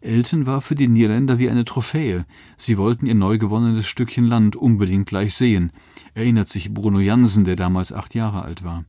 Elten 0.07 0.47
war 0.47 0.61
für 0.61 0.75
die 0.75 0.89
Niederländer 0.89 1.39
wie 1.39 1.51
eine 1.51 1.65
Trophäe. 1.65 2.25
Sie 2.57 2.79
wollten 2.79 3.07
ihr 3.07 3.15
neu 3.15 3.39
gewonnenes 3.39 3.87
Stückchen 3.87 4.25
Land 4.25 4.57
unbedingt 4.57 5.07
gleich 5.07 5.35
sehen, 5.35 5.73
erinnert 6.15 6.49
sich 6.49 6.73
Bruno 6.73 7.01
Jansen, 7.01 7.45
der 7.45 7.57
damals 7.57 7.93
acht 7.93 8.15
Jahre 8.15 8.43
alt 8.43 8.65
war. 8.65 8.85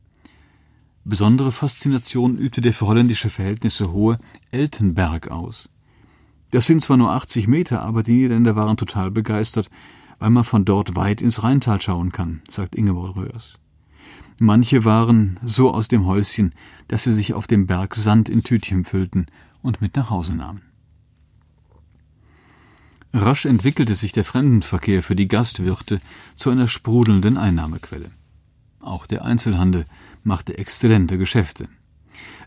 Besondere 1.04 1.52
Faszination 1.52 2.36
übte 2.36 2.60
der 2.60 2.72
für 2.72 2.86
holländische 2.86 3.30
Verhältnisse 3.30 3.92
hohe 3.92 4.18
Eltenberg 4.50 5.30
aus. 5.30 5.68
Das 6.50 6.66
sind 6.66 6.82
zwar 6.82 6.96
nur 6.96 7.12
80 7.12 7.48
Meter, 7.48 7.82
aber 7.82 8.02
die 8.02 8.12
Niederländer 8.12 8.56
waren 8.56 8.76
total 8.76 9.10
begeistert, 9.10 9.70
weil 10.18 10.30
man 10.30 10.44
von 10.44 10.64
dort 10.64 10.96
weit 10.96 11.20
ins 11.20 11.42
Rheintal 11.42 11.80
schauen 11.80 12.12
kann, 12.12 12.42
sagt 12.48 12.74
Ingeborg 12.74 13.16
Röhrs. 13.16 13.58
Manche 14.38 14.84
waren 14.84 15.38
so 15.42 15.72
aus 15.72 15.88
dem 15.88 16.06
Häuschen, 16.06 16.54
dass 16.86 17.04
sie 17.04 17.12
sich 17.12 17.34
auf 17.34 17.46
dem 17.46 17.66
Berg 17.66 17.94
Sand 17.94 18.28
in 18.28 18.44
Tütchen 18.44 18.84
füllten 18.84 19.26
und 19.62 19.80
mit 19.80 19.96
nach 19.96 20.10
Hause 20.10 20.34
nahmen. 20.34 20.67
Rasch 23.12 23.46
entwickelte 23.46 23.94
sich 23.94 24.12
der 24.12 24.24
Fremdenverkehr 24.24 25.02
für 25.02 25.16
die 25.16 25.28
Gastwirte 25.28 26.00
zu 26.34 26.50
einer 26.50 26.68
sprudelnden 26.68 27.38
Einnahmequelle. 27.38 28.10
Auch 28.80 29.06
der 29.06 29.24
Einzelhandel 29.24 29.86
machte 30.24 30.58
exzellente 30.58 31.16
Geschäfte. 31.16 31.68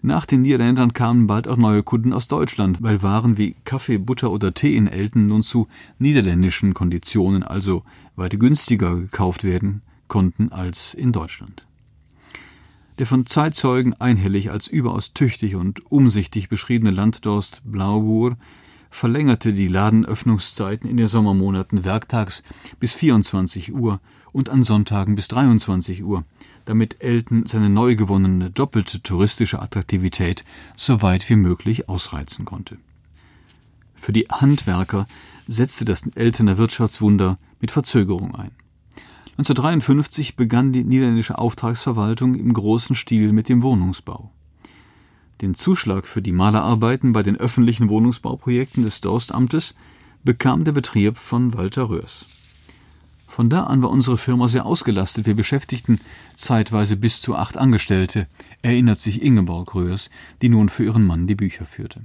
Nach 0.03 0.25
den 0.25 0.41
Niederländern 0.41 0.93
kamen 0.93 1.27
bald 1.27 1.47
auch 1.47 1.57
neue 1.57 1.83
Kunden 1.83 2.13
aus 2.13 2.27
Deutschland, 2.27 2.81
weil 2.81 3.01
Waren 3.01 3.37
wie 3.37 3.55
Kaffee, 3.63 3.97
Butter 3.97 4.31
oder 4.31 4.53
Tee 4.53 4.75
in 4.75 4.87
Elten 4.87 5.27
nun 5.27 5.43
zu 5.43 5.67
niederländischen 5.99 6.73
Konditionen, 6.73 7.43
also 7.43 7.83
weit 8.15 8.39
günstiger 8.39 8.95
gekauft 8.95 9.43
werden 9.43 9.81
konnten 10.07 10.51
als 10.51 10.93
in 10.93 11.11
Deutschland. 11.11 11.65
Der 12.99 13.05
von 13.07 13.25
Zeitzeugen 13.25 13.93
einhellig 13.95 14.51
als 14.51 14.67
überaus 14.67 15.13
tüchtig 15.13 15.55
und 15.55 15.91
umsichtig 15.91 16.49
beschriebene 16.49 16.91
Landdorst 16.91 17.61
Blaubuhr 17.63 18.37
verlängerte 18.91 19.53
die 19.53 19.67
Ladenöffnungszeiten 19.67 20.87
in 20.87 20.97
den 20.97 21.07
Sommermonaten 21.07 21.83
werktags 21.83 22.43
bis 22.79 22.93
24 22.93 23.73
Uhr 23.73 23.99
und 24.31 24.49
an 24.49 24.63
Sonntagen 24.63 25.15
bis 25.15 25.27
23 25.29 26.03
Uhr, 26.03 26.23
damit 26.65 26.97
Elton 27.03 27.45
seine 27.45 27.69
neu 27.69 27.95
gewonnene 27.95 28.51
doppelte 28.51 29.01
touristische 29.01 29.61
Attraktivität 29.61 30.45
so 30.75 31.01
weit 31.01 31.27
wie 31.29 31.35
möglich 31.35 31.89
ausreizen 31.89 32.45
konnte. 32.45 32.77
Für 33.95 34.13
die 34.13 34.27
Handwerker 34.29 35.07
setzte 35.47 35.85
das 35.85 36.05
Eltener 36.15 36.57
Wirtschaftswunder 36.57 37.37
mit 37.59 37.71
Verzögerung 37.71 38.35
ein. 38.35 38.51
1953 39.37 40.35
begann 40.35 40.71
die 40.71 40.83
niederländische 40.83 41.37
Auftragsverwaltung 41.37 42.35
im 42.35 42.53
großen 42.53 42.95
Stil 42.95 43.31
mit 43.31 43.47
dem 43.47 43.63
Wohnungsbau. 43.63 44.31
Den 45.41 45.55
Zuschlag 45.55 46.05
für 46.05 46.21
die 46.21 46.33
Malerarbeiten 46.33 47.13
bei 47.13 47.23
den 47.23 47.35
öffentlichen 47.35 47.89
Wohnungsbauprojekten 47.89 48.83
des 48.83 49.01
Dorstamtes 49.01 49.73
bekam 50.23 50.63
der 50.63 50.71
Betrieb 50.71 51.17
von 51.17 51.55
Walter 51.55 51.89
Röhrs. 51.89 52.27
Von 53.27 53.49
da 53.49 53.63
an 53.63 53.81
war 53.81 53.89
unsere 53.89 54.17
Firma 54.17 54.47
sehr 54.47 54.67
ausgelastet. 54.67 55.25
Wir 55.25 55.35
beschäftigten 55.35 55.99
zeitweise 56.35 56.95
bis 56.95 57.21
zu 57.21 57.35
acht 57.35 57.57
Angestellte, 57.57 58.27
erinnert 58.61 58.99
sich 58.99 59.23
Ingeborg 59.23 59.73
Röhrs, 59.73 60.11
die 60.43 60.49
nun 60.49 60.69
für 60.69 60.83
ihren 60.83 61.05
Mann 61.05 61.25
die 61.25 61.35
Bücher 61.35 61.65
führte. 61.65 62.01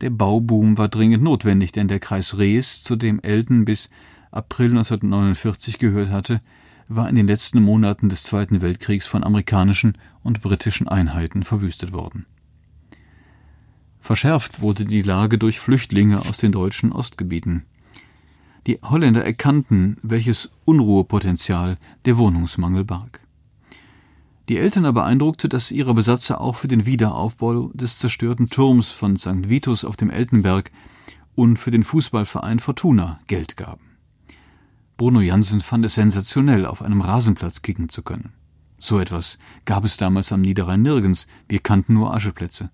Der 0.00 0.10
Bauboom 0.10 0.78
war 0.78 0.88
dringend 0.88 1.22
notwendig, 1.22 1.72
denn 1.72 1.88
der 1.88 2.00
Kreis 2.00 2.38
Rees, 2.38 2.82
zu 2.82 2.96
dem 2.96 3.20
Elten 3.20 3.64
bis 3.64 3.90
April 4.30 4.70
1949 4.70 5.78
gehört 5.78 6.10
hatte, 6.10 6.40
war 6.88 7.08
in 7.08 7.14
den 7.14 7.26
letzten 7.26 7.62
Monaten 7.62 8.08
des 8.08 8.22
Zweiten 8.22 8.60
Weltkriegs 8.60 9.06
von 9.06 9.24
amerikanischen 9.24 9.98
und 10.22 10.40
britischen 10.40 10.88
Einheiten 10.88 11.42
verwüstet 11.42 11.92
worden. 11.92 12.26
Verschärft 14.00 14.60
wurde 14.60 14.84
die 14.84 15.02
Lage 15.02 15.36
durch 15.36 15.58
Flüchtlinge 15.58 16.20
aus 16.20 16.38
den 16.38 16.52
deutschen 16.52 16.92
Ostgebieten. 16.92 17.64
Die 18.66 18.78
Holländer 18.82 19.24
erkannten, 19.24 19.96
welches 20.02 20.52
Unruhepotenzial 20.64 21.76
der 22.04 22.16
Wohnungsmangel 22.16 22.84
barg. 22.84 23.20
Die 24.48 24.58
Eltern 24.58 24.94
beeindruckte, 24.94 25.48
dass 25.48 25.72
ihre 25.72 25.92
Besatzer 25.92 26.40
auch 26.40 26.54
für 26.54 26.68
den 26.68 26.86
Wiederaufbau 26.86 27.70
des 27.74 27.98
zerstörten 27.98 28.48
Turms 28.48 28.90
von 28.90 29.16
St. 29.16 29.48
Vitus 29.48 29.84
auf 29.84 29.96
dem 29.96 30.10
Eltenberg 30.10 30.70
und 31.34 31.58
für 31.58 31.72
den 31.72 31.82
Fußballverein 31.82 32.60
Fortuna 32.60 33.18
Geld 33.26 33.56
gaben. 33.56 33.85
Bruno 34.96 35.20
Jansen 35.20 35.60
fand 35.60 35.84
es 35.84 35.94
sensationell, 35.94 36.64
auf 36.64 36.80
einem 36.80 37.02
Rasenplatz 37.02 37.62
kicken 37.62 37.88
zu 37.88 38.02
können. 38.02 38.32
So 38.78 38.98
etwas 38.98 39.38
gab 39.64 39.84
es 39.84 39.96
damals 39.96 40.32
am 40.32 40.40
Niederrhein 40.40 40.82
nirgends, 40.82 41.26
wir 41.48 41.58
kannten 41.58 41.94
nur 41.94 42.14
Ascheplätze. 42.14 42.70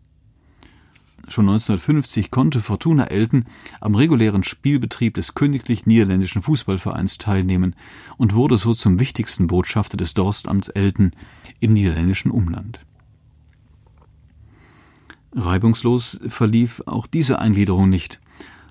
Schon 1.28 1.48
1950 1.48 2.30
konnte 2.30 2.60
Fortuna 2.60 3.04
Elten 3.04 3.46
am 3.80 3.94
regulären 3.94 4.42
Spielbetrieb 4.42 5.14
des 5.14 5.34
Königlich 5.34 5.86
Niederländischen 5.86 6.42
Fußballvereins 6.42 7.18
teilnehmen 7.18 7.76
und 8.16 8.34
wurde 8.34 8.56
so 8.56 8.74
zum 8.74 8.98
wichtigsten 8.98 9.46
Botschafter 9.46 9.96
des 9.96 10.14
Dorstamts 10.14 10.68
Elten 10.68 11.12
im 11.60 11.72
niederländischen 11.72 12.32
Umland. 12.32 12.80
Reibungslos 15.34 16.20
verlief 16.26 16.82
auch 16.86 17.06
diese 17.06 17.38
Eingliederung 17.38 17.88
nicht. 17.88 18.20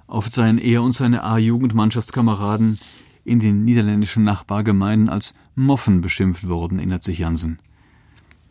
Oft 0.07 0.33
seien 0.33 0.57
er 0.57 0.83
und 0.83 0.91
seine 0.91 1.23
A-Jugendmannschaftskameraden 1.23 2.79
in 3.23 3.39
den 3.39 3.63
niederländischen 3.63 4.23
Nachbargemeinden 4.23 5.09
als 5.09 5.33
Moffen 5.55 6.01
beschimpft 6.01 6.47
worden, 6.47 6.79
erinnert 6.79 7.03
sich 7.03 7.19
Jansen. 7.19 7.59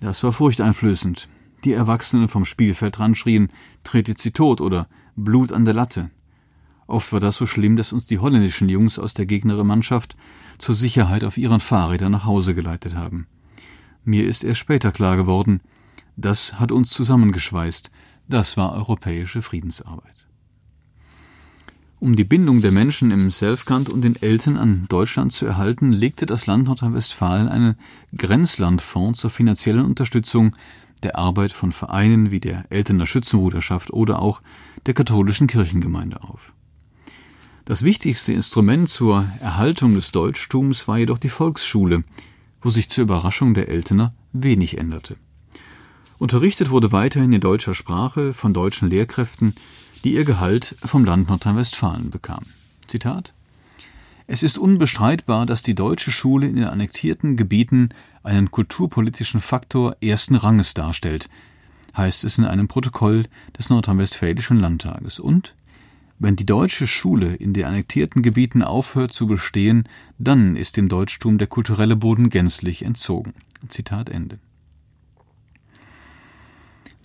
Das 0.00 0.22
war 0.22 0.32
furchteinflößend. 0.32 1.28
Die 1.64 1.72
Erwachsenen 1.72 2.28
vom 2.28 2.44
Spielfeld 2.44 2.98
ranschrien, 3.00 3.48
tretet 3.84 4.18
sie 4.18 4.30
tot 4.30 4.60
oder 4.60 4.88
Blut 5.16 5.52
an 5.52 5.64
der 5.64 5.74
Latte. 5.74 6.10
Oft 6.86 7.12
war 7.12 7.20
das 7.20 7.36
so 7.36 7.46
schlimm, 7.46 7.76
dass 7.76 7.92
uns 7.92 8.06
die 8.06 8.18
holländischen 8.18 8.68
Jungs 8.68 8.98
aus 8.98 9.14
der 9.14 9.26
Gegnermannschaft 9.26 10.16
zur 10.58 10.74
Sicherheit 10.74 11.24
auf 11.24 11.36
ihren 11.36 11.60
Fahrrädern 11.60 12.12
nach 12.12 12.24
Hause 12.24 12.54
geleitet 12.54 12.94
haben. 12.94 13.26
Mir 14.04 14.26
ist 14.26 14.42
erst 14.42 14.60
später 14.60 14.90
klar 14.90 15.16
geworden, 15.16 15.60
Das 16.16 16.60
hat 16.60 16.72
uns 16.72 16.90
zusammengeschweißt. 16.90 17.90
Das 18.28 18.56
war 18.56 18.74
europäische 18.74 19.40
Friedensarbeit. 19.40 20.19
Um 22.00 22.16
die 22.16 22.24
Bindung 22.24 22.62
der 22.62 22.72
Menschen 22.72 23.10
im 23.10 23.30
Selfkant 23.30 23.90
und 23.90 24.00
den 24.00 24.16
Eltern 24.22 24.56
an 24.56 24.86
Deutschland 24.88 25.32
zu 25.32 25.44
erhalten, 25.44 25.92
legte 25.92 26.24
das 26.24 26.46
Land 26.46 26.66
Nordrhein-Westfalen 26.66 27.46
einen 27.46 27.76
Grenzlandfonds 28.16 29.20
zur 29.20 29.28
finanziellen 29.28 29.84
Unterstützung 29.84 30.56
der 31.02 31.18
Arbeit 31.18 31.52
von 31.52 31.72
Vereinen 31.72 32.30
wie 32.30 32.40
der 32.40 32.64
Elterner 32.70 33.04
Schützenbruderschaft 33.04 33.92
oder 33.92 34.22
auch 34.22 34.40
der 34.86 34.94
katholischen 34.94 35.46
Kirchengemeinde 35.46 36.22
auf. 36.22 36.54
Das 37.66 37.82
wichtigste 37.82 38.32
Instrument 38.32 38.88
zur 38.88 39.26
Erhaltung 39.40 39.94
des 39.94 40.10
Deutschtums 40.10 40.88
war 40.88 40.96
jedoch 40.96 41.18
die 41.18 41.28
Volksschule, 41.28 42.02
wo 42.62 42.70
sich 42.70 42.88
zur 42.88 43.02
Überraschung 43.02 43.52
der 43.52 43.68
Eltener 43.68 44.14
wenig 44.32 44.78
änderte. 44.78 45.16
Unterrichtet 46.18 46.70
wurde 46.70 46.92
weiterhin 46.92 47.32
in 47.32 47.42
deutscher 47.42 47.74
Sprache 47.74 48.32
von 48.32 48.54
deutschen 48.54 48.88
Lehrkräften, 48.88 49.54
die 50.04 50.14
ihr 50.14 50.24
Gehalt 50.24 50.76
vom 50.80 51.04
Land 51.04 51.28
Nordrhein-Westfalen 51.28 52.10
bekam. 52.10 52.44
Zitat 52.86 53.34
Es 54.26 54.42
ist 54.42 54.58
unbestreitbar, 54.58 55.46
dass 55.46 55.62
die 55.62 55.74
deutsche 55.74 56.10
Schule 56.10 56.46
in 56.46 56.56
den 56.56 56.64
annektierten 56.64 57.36
Gebieten 57.36 57.90
einen 58.22 58.50
kulturpolitischen 58.50 59.40
Faktor 59.40 59.96
ersten 60.00 60.36
Ranges 60.36 60.74
darstellt, 60.74 61.28
heißt 61.96 62.24
es 62.24 62.38
in 62.38 62.44
einem 62.44 62.68
Protokoll 62.68 63.26
des 63.58 63.68
Nordrhein-Westfälischen 63.68 64.58
Landtages. 64.58 65.18
Und 65.18 65.54
wenn 66.18 66.36
die 66.36 66.46
deutsche 66.46 66.86
Schule 66.86 67.34
in 67.34 67.52
den 67.52 67.64
annektierten 67.64 68.22
Gebieten 68.22 68.62
aufhört 68.62 69.12
zu 69.12 69.26
bestehen, 69.26 69.88
dann 70.18 70.56
ist 70.56 70.76
dem 70.76 70.88
Deutschtum 70.88 71.38
der 71.38 71.46
kulturelle 71.46 71.96
Boden 71.96 72.30
gänzlich 72.30 72.84
entzogen. 72.84 73.34
Zitat 73.68 74.08
Ende. 74.08 74.38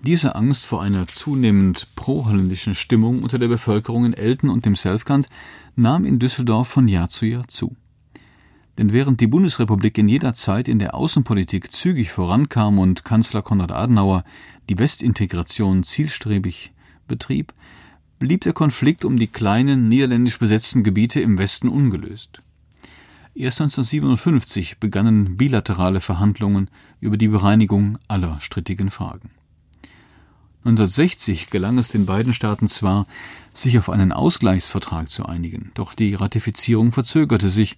Diese 0.08 0.36
Angst 0.36 0.68
vor 0.68 0.84
einer 0.84 1.08
zunehmend 1.08 1.88
proholländischen 1.96 2.76
Stimmung 2.76 3.24
unter 3.24 3.40
der 3.40 3.48
Bevölkerung 3.48 4.06
in 4.06 4.14
Elten 4.14 4.52
und 4.52 4.64
dem 4.64 4.76
Selfkant 4.76 5.28
nahm 5.76 6.06
in 6.06 6.20
Düsseldorf 6.20 6.68
von 6.68 6.88
Jahr 6.88 7.10
zu 7.10 7.26
Jahr 7.26 7.48
zu. 7.48 7.76
Denn 8.78 8.94
während 8.94 9.20
die 9.20 9.26
Bundesrepublik 9.26 9.98
in 9.98 10.08
jeder 10.08 10.36
Zeit 10.36 10.68
in 10.68 10.78
der 10.78 10.94
Außenpolitik 10.94 11.72
zügig 11.72 12.12
vorankam 12.12 12.78
und 12.78 13.04
Kanzler 13.04 13.42
Konrad 13.42 13.72
Adenauer 13.72 14.24
die 14.70 14.78
Westintegration 14.78 15.82
zielstrebig 15.82 16.72
betrieb, 17.08 17.56
blieb 18.20 18.42
der 18.42 18.54
Konflikt 18.54 19.06
um 19.06 19.18
die 19.18 19.26
kleinen 19.26 19.90
niederländisch 19.90 20.38
besetzten 20.38 20.84
Gebiete 20.84 21.20
im 21.20 21.40
Westen 21.40 21.68
ungelöst. 21.68 22.44
Erst 23.34 23.60
1957 23.60 24.78
begannen 24.78 25.36
bilaterale 25.36 26.00
Verhandlungen 26.00 26.70
über 27.00 27.18
die 27.18 27.30
Bereinigung 27.30 27.98
aller 28.08 28.40
strittigen 28.40 28.92
Fragen. 28.92 29.32
1960 30.66 31.52
gelang 31.52 31.78
es 31.78 31.90
den 31.90 32.08
beiden 32.08 32.34
Staaten 32.34 32.68
zwar, 32.68 33.06
sich 33.54 33.78
auf 33.78 33.88
einen 33.88 34.12
Ausgleichsvertrag 34.12 35.10
zu 35.10 35.28
einigen, 35.28 35.70
doch 35.76 35.94
die 35.94 36.16
Ratifizierung 36.16 36.92
verzögerte 36.92 37.50
sich, 37.50 37.78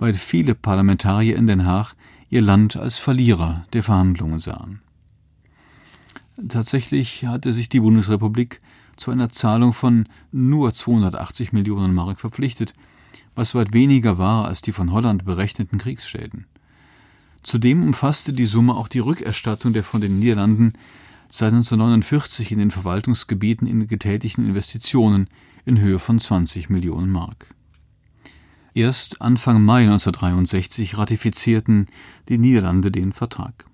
weil 0.00 0.14
viele 0.14 0.56
Parlamentarier 0.56 1.36
in 1.36 1.46
Den 1.46 1.64
Haag 1.64 1.94
ihr 2.30 2.42
Land 2.42 2.76
als 2.76 2.98
Verlierer 2.98 3.64
der 3.72 3.84
Verhandlungen 3.84 4.40
sahen. 4.40 4.80
Tatsächlich 6.48 7.24
hatte 7.26 7.52
sich 7.52 7.68
die 7.68 7.78
Bundesrepublik 7.78 8.60
zu 8.96 9.12
einer 9.12 9.30
Zahlung 9.30 9.72
von 9.72 10.08
nur 10.32 10.72
280 10.72 11.52
Millionen 11.52 11.94
Mark 11.94 12.18
verpflichtet, 12.18 12.74
was 13.36 13.54
weit 13.54 13.72
weniger 13.72 14.18
war 14.18 14.46
als 14.46 14.60
die 14.60 14.72
von 14.72 14.90
Holland 14.90 15.24
berechneten 15.24 15.78
Kriegsschäden. 15.78 16.46
Zudem 17.44 17.84
umfasste 17.84 18.32
die 18.32 18.46
Summe 18.46 18.74
auch 18.74 18.88
die 18.88 18.98
Rückerstattung 18.98 19.72
der 19.72 19.84
von 19.84 20.00
den 20.00 20.18
Niederlanden 20.18 20.72
seit 21.36 21.52
1949 21.52 22.52
in 22.52 22.60
den 22.60 22.70
Verwaltungsgebieten 22.70 23.88
getätigten 23.88 24.46
Investitionen 24.46 25.28
in 25.64 25.80
Höhe 25.80 25.98
von 25.98 26.20
20 26.20 26.70
Millionen 26.70 27.10
Mark. 27.10 27.52
Erst 28.72 29.20
Anfang 29.20 29.60
Mai 29.64 29.82
1963 29.82 30.96
ratifizierten 30.96 31.88
die 32.28 32.38
Niederlande 32.38 32.92
den 32.92 33.12
Vertrag. 33.12 33.66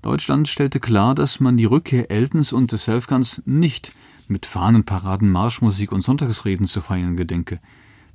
Deutschland 0.00 0.48
stellte 0.48 0.80
klar, 0.80 1.14
dass 1.14 1.40
man 1.40 1.58
die 1.58 1.66
Rückkehr 1.66 2.10
Eltens 2.10 2.54
und 2.54 2.72
des 2.72 2.86
Helfgans 2.86 3.42
nicht 3.44 3.92
mit 4.26 4.46
Fahnenparaden, 4.46 5.30
Marschmusik 5.30 5.92
und 5.92 6.00
Sonntagsreden 6.00 6.66
zu 6.66 6.80
feiern 6.80 7.18
gedenke. 7.18 7.60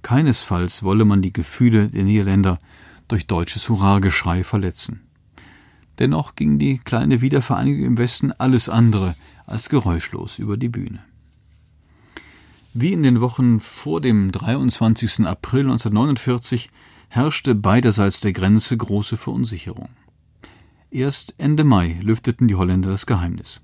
Keinesfalls 0.01 0.81
wolle 0.81 1.05
man 1.05 1.21
die 1.21 1.33
Gefühle 1.33 1.89
der 1.89 2.05
Niederländer 2.05 2.59
durch 3.07 3.27
deutsches 3.27 3.69
Hurrageschrei 3.69 4.43
verletzen. 4.43 5.01
Dennoch 5.99 6.35
ging 6.35 6.59
die 6.59 6.79
kleine 6.79 7.21
Wiedervereinigung 7.21 7.85
im 7.85 7.97
Westen 7.97 8.31
alles 8.31 8.69
andere 8.69 9.15
als 9.45 9.69
geräuschlos 9.69 10.39
über 10.39 10.57
die 10.57 10.69
Bühne. 10.69 11.03
Wie 12.73 12.93
in 12.93 13.03
den 13.03 13.21
Wochen 13.21 13.59
vor 13.59 14.01
dem 14.01 14.31
23. 14.31 15.27
April 15.27 15.61
1949 15.61 16.71
herrschte 17.09 17.53
beiderseits 17.53 18.19
der 18.21 18.33
Grenze 18.33 18.75
große 18.75 19.17
Verunsicherung. 19.17 19.89
Erst 20.89 21.35
Ende 21.37 21.63
Mai 21.63 21.99
lüfteten 22.01 22.47
die 22.47 22.55
Holländer 22.55 22.89
das 22.89 23.05
Geheimnis. 23.05 23.61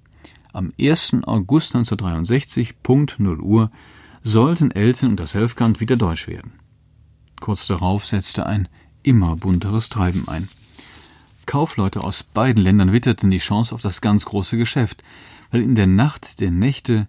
Am 0.53 0.73
1. 0.79 1.23
August 1.23 1.75
1963, 1.75 2.83
Punkt 2.83 3.19
0 3.19 3.39
Uhr, 3.39 3.71
sollten 4.21 4.71
Elten 4.71 5.09
und 5.09 5.19
das 5.19 5.33
Helfkant 5.33 5.79
wieder 5.79 5.95
deutsch 5.95 6.27
werden. 6.27 6.53
Kurz 7.39 7.67
darauf 7.67 8.05
setzte 8.05 8.45
ein 8.45 8.67
immer 9.01 9.35
bunteres 9.35 9.89
Treiben 9.89 10.27
ein. 10.27 10.49
Kaufleute 11.49 12.03
aus 12.03 12.21
beiden 12.21 12.61
Ländern 12.61 12.93
witterten 12.93 13.31
die 13.31 13.39
Chance 13.39 13.73
auf 13.73 13.81
das 13.81 14.01
ganz 14.01 14.23
große 14.25 14.55
Geschäft, 14.55 15.03
weil 15.49 15.63
in 15.63 15.73
der 15.73 15.87
Nacht 15.87 16.41
der 16.41 16.51
Nächte 16.51 17.07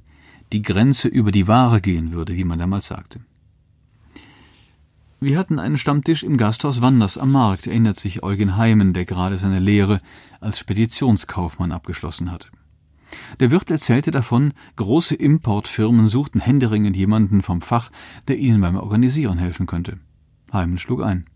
die 0.55 0.62
Grenze 0.62 1.09
über 1.09 1.31
die 1.31 1.46
Ware 1.46 1.83
gehen 1.83 2.12
würde, 2.12 2.35
wie 2.35 2.44
man 2.44 2.59
damals 2.59 2.87
sagte. 2.87 3.20
Wir 5.20 5.38
hatten 5.38 5.59
einen 5.59 5.76
Stammtisch 5.76 6.22
im 6.22 6.38
Gasthaus 6.38 6.81
Wanders 6.81 7.18
am 7.18 7.33
Markt, 7.33 7.66
erinnert 7.66 7.96
sich 7.96 8.22
Eugen 8.22 8.57
Heimen, 8.57 8.94
der 8.94 9.05
gerade 9.05 9.37
seine 9.37 9.59
Lehre 9.59 10.00
als 10.40 10.59
Speditionskaufmann 10.59 11.70
abgeschlossen 11.70 12.33
hatte. 12.33 12.48
Der 13.40 13.50
Wirt 13.50 13.70
erzählte 13.70 14.11
davon, 14.11 14.55
große 14.76 15.16
Importfirmen 15.16 16.09
suchten 16.09 16.40
händeringend 16.40 16.96
jemanden 16.96 17.42
vom 17.42 17.61
Fach, 17.61 17.90
der 18.26 18.38
ihnen 18.38 18.62
beim 18.62 18.76
Organisieren 18.76 19.37
helfen 19.37 19.66
könnte. 19.66 19.98
Heimen 20.50 20.79
schlug 20.79 21.03
ein. 21.03 21.26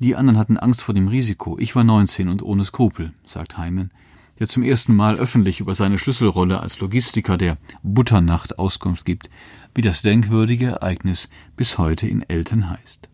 Die 0.00 0.14
anderen 0.14 0.38
hatten 0.38 0.58
Angst 0.58 0.82
vor 0.82 0.94
dem 0.94 1.08
Risiko. 1.08 1.58
Ich 1.58 1.74
war 1.74 1.82
19 1.82 2.28
und 2.28 2.42
ohne 2.42 2.64
Skrupel, 2.64 3.12
sagt 3.24 3.58
Heimen, 3.58 3.90
der 4.38 4.46
zum 4.46 4.62
ersten 4.62 4.94
Mal 4.94 5.16
öffentlich 5.16 5.58
über 5.58 5.74
seine 5.74 5.98
Schlüsselrolle 5.98 6.60
als 6.60 6.78
Logistiker 6.78 7.36
der 7.36 7.58
Butternacht 7.82 8.60
Auskunft 8.60 9.04
gibt, 9.04 9.28
wie 9.74 9.82
das 9.82 10.02
denkwürdige 10.02 10.66
Ereignis 10.66 11.28
bis 11.56 11.78
heute 11.78 12.06
in 12.06 12.22
Elten 12.22 12.70
heißt. 12.70 13.08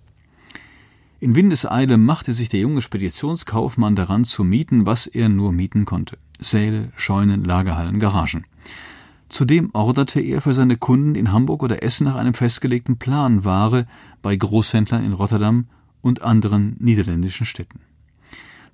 In 1.21 1.35
Windeseile 1.35 1.97
machte 1.97 2.35
sich 2.35 2.51
der 2.51 2.61
junge 2.61 2.83
Speditionskaufmann 2.83 3.97
daran 3.97 4.25
zu 4.25 4.45
mieten, 4.45 4.85
was 4.85 5.07
er 5.07 5.31
nur 5.31 5.53
mieten 5.53 5.87
konnte. 5.87 6.19
Säle, 6.39 6.93
Scheunen, 6.97 7.45
Lagerhallen, 7.45 7.99
Garagen. 7.99 8.45
Zudem 9.31 9.71
orderte 9.73 10.21
er 10.21 10.43
für 10.43 10.53
seine 10.53 10.77
Kunden 10.77 11.15
in 11.15 11.33
Hamburg 11.33 11.63
oder 11.63 11.83
Essen 11.83 12.05
nach 12.05 12.17
einem 12.17 12.35
festgelegten 12.35 12.99
Plan 12.99 13.43
Ware 13.43 13.87
bei 14.21 14.37
Großhändlern 14.37 15.03
in 15.03 15.15
Rotterdam 15.15 15.67
und 16.05 16.23
anderen 16.23 16.77
niederländischen 16.79 17.47
Städten. 17.47 17.81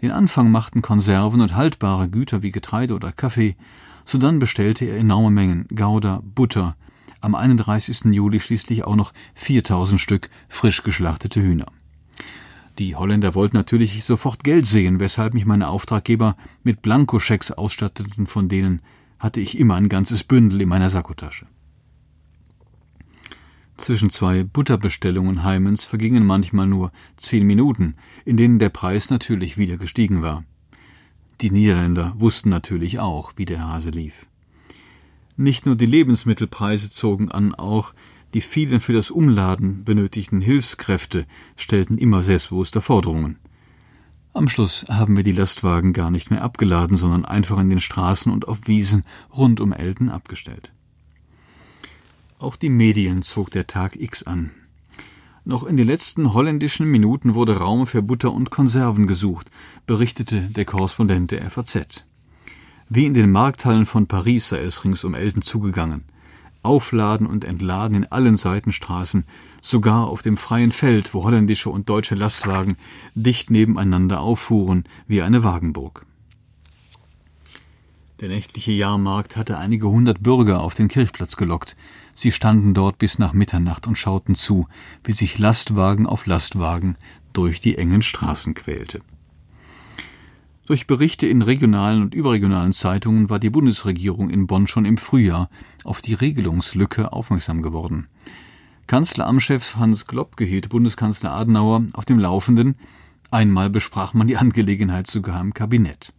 Den 0.03 0.11
Anfang 0.11 0.51
machten 0.51 0.83
Konserven 0.83 1.41
und 1.41 1.55
haltbare 1.55 2.09
Güter 2.09 2.43
wie 2.43 2.51
Getreide 2.51 2.95
oder 2.95 3.13
Kaffee, 3.13 3.57
sodann 4.05 4.39
bestellte 4.39 4.85
er 4.87 4.99
enorme 4.99 5.31
Mengen 5.31 5.67
Gouda, 5.69 6.23
Butter, 6.25 6.77
am 7.21 7.35
31. 7.35 8.07
Juli 8.07 8.41
schließlich 8.41 8.85
auch 8.85 8.97
noch 8.97 9.13
4000 9.35 10.01
Stück 10.01 10.31
frisch 10.49 10.83
geschlachtete 10.83 11.41
Hühner. 11.41 11.67
Die 12.79 12.97
Holländer 12.97 13.35
wollten 13.35 13.57
natürlich 13.57 14.03
sofort 14.05 14.43
Geld 14.43 14.67
sehen, 14.67 15.01
weshalb 15.01 15.35
mich 15.35 15.45
meine 15.45 15.69
Auftraggeber 15.69 16.37
mit 16.65 16.83
Blankoschecks 16.83 17.53
ausstatteten, 17.53 18.27
von 18.27 18.49
denen 18.49 18.81
hatte 19.19 19.41
ich 19.41 19.59
immer 19.59 19.75
ein 19.75 19.91
ganzes 19.91 20.25
Bündel 20.25 20.63
in 20.63 20.69
meiner 20.69 20.91
Sakkotasche. 20.91 21.47
Zwischen 23.81 24.11
zwei 24.11 24.45
Butterbestellungen 24.45 25.43
Heimens 25.43 25.85
vergingen 25.85 26.27
manchmal 26.27 26.67
nur 26.67 26.93
zehn 27.17 27.47
Minuten, 27.47 27.95
in 28.27 28.37
denen 28.37 28.59
der 28.59 28.69
Preis 28.69 29.09
natürlich 29.09 29.57
wieder 29.57 29.79
gestiegen 29.79 30.21
war. 30.21 30.45
Die 31.41 31.51
Niederländer 31.51 32.13
wussten 32.19 32.51
natürlich 32.51 32.99
auch, 32.99 33.33
wie 33.37 33.47
der 33.47 33.67
Hase 33.67 33.89
lief. 33.89 34.27
Nicht 35.39 35.65
nur 35.65 35.77
die 35.77 35.87
Lebensmittelpreise 35.87 36.91
zogen 36.91 37.31
an, 37.31 37.55
auch 37.55 37.95
die 38.35 38.43
vielen 38.43 38.81
für 38.81 38.93
das 38.93 39.11
Umladen 39.11 39.83
benötigten 39.83 40.43
Hilfskräfte 40.43 41.25
stellten 41.57 41.97
immer 41.97 42.23
selbstbewusster 42.23 42.83
Forderungen. 42.83 43.39
Am 44.35 44.51
Schluss 44.51 44.85
haben 44.91 45.17
wir 45.17 45.25
die 45.25 45.33
Lastwagen 45.33 45.95
gar 45.95 46.11
nicht 46.11 46.31
mehr 46.31 46.43
abgeladen, 46.43 46.99
sondern 46.99 47.25
einfach 47.25 47.59
in 47.59 47.71
den 47.71 47.81
Straßen 47.81 48.31
und 48.31 48.47
auf 48.47 48.67
Wiesen 48.67 49.05
rund 49.35 49.59
um 49.59 49.73
Elten 49.73 50.11
abgestellt. 50.11 50.71
Auch 52.41 52.57
die 52.57 52.71
Medien 52.71 53.21
zog 53.21 53.51
der 53.51 53.67
Tag 53.67 54.01
X 54.01 54.23
an. 54.23 54.51
Noch 55.45 55.63
in 55.65 55.77
den 55.77 55.87
letzten 55.87 56.33
holländischen 56.33 56.87
Minuten 56.87 57.35
wurde 57.35 57.59
Raum 57.59 57.87
für 57.87 58.01
Butter 58.01 58.33
und 58.33 58.51
Konserven 58.51 59.07
gesucht, 59.07 59.51
berichtete 59.87 60.41
der 60.41 60.65
Korrespondent 60.65 61.33
der 61.33 61.51
FAZ. 61.51 62.07
Wie 62.89 63.05
in 63.05 63.13
den 63.13 63.31
Markthallen 63.31 63.85
von 63.85 64.07
Paris 64.07 64.49
sei 64.49 64.61
es 64.63 64.85
rings 64.87 65.05
um 65.05 65.13
Elten 65.13 65.43
zugegangen. 65.43 66.05
Aufladen 66.63 67.27
und 67.27 67.45
Entladen 67.45 67.95
in 67.95 68.07
allen 68.07 68.39
Seitenstraßen, 68.39 69.25
sogar 69.61 70.07
auf 70.07 70.23
dem 70.23 70.39
freien 70.39 70.73
Feld, 70.73 71.13
wo 71.13 71.25
holländische 71.25 71.69
und 71.69 71.91
deutsche 71.91 72.15
Lastwagen 72.15 72.79
dicht 73.15 73.51
nebeneinander 73.51 74.23
auffuhren 74.23 74.85
wie 75.07 75.21
eine 75.21 75.45
Wagenburg. 75.45 76.07
Der 78.21 78.29
nächtliche 78.29 78.73
Jahrmarkt 78.73 79.39
hatte 79.39 79.57
einige 79.57 79.89
hundert 79.89 80.23
Bürger 80.23 80.61
auf 80.61 80.75
den 80.75 80.89
Kirchplatz 80.89 81.37
gelockt. 81.37 81.75
Sie 82.13 82.33
standen 82.33 82.75
dort 82.75 82.99
bis 82.99 83.19
nach 83.19 83.33
Mitternacht 83.33 83.87
und 83.87 83.97
schauten 83.97 84.35
zu, 84.35 84.69
wie 85.05 85.13
sich 85.13 85.39
Lastwagen 85.39 86.07
auf 86.07 86.27
Lastwagen 86.27 86.99
durch 87.33 87.61
die 87.61 87.79
engen 87.79 88.03
Straßen 88.03 88.53
quälte. 88.53 89.01
Durch 90.67 90.87
Berichte 90.87 91.27
in 91.27 91.41
regionalen 91.41 92.03
und 92.03 92.15
überregionalen 92.15 92.73
Zeitungen 92.73 93.31
war 93.31 93.39
die 93.39 93.49
Bundesregierung 93.49 94.29
in 94.29 94.47
Bonn 94.47 94.67
schon 94.67 94.85
im 94.85 94.99
Frühjahr 94.99 95.49
auf 95.83 96.03
die 96.03 96.15
Regelungslücke 96.15 97.15
aufmerksam 97.15 97.63
geworden. 97.63 98.07
Kanzleramtschef 98.87 99.77
Hans 99.77 100.07
Globke 100.07 100.45
hielt 100.45 100.69
Bundeskanzler 100.69 101.33
Adenauer 101.33 101.85
auf 101.95 102.05
dem 102.05 102.19
Laufenden. 102.19 102.77
Einmal 103.31 103.71
besprach 103.71 104.13
man 104.13 104.27
die 104.27 104.37
Angelegenheit 104.37 105.07
sogar 105.07 105.41
im 105.41 105.55
Kabinett. 105.55 106.13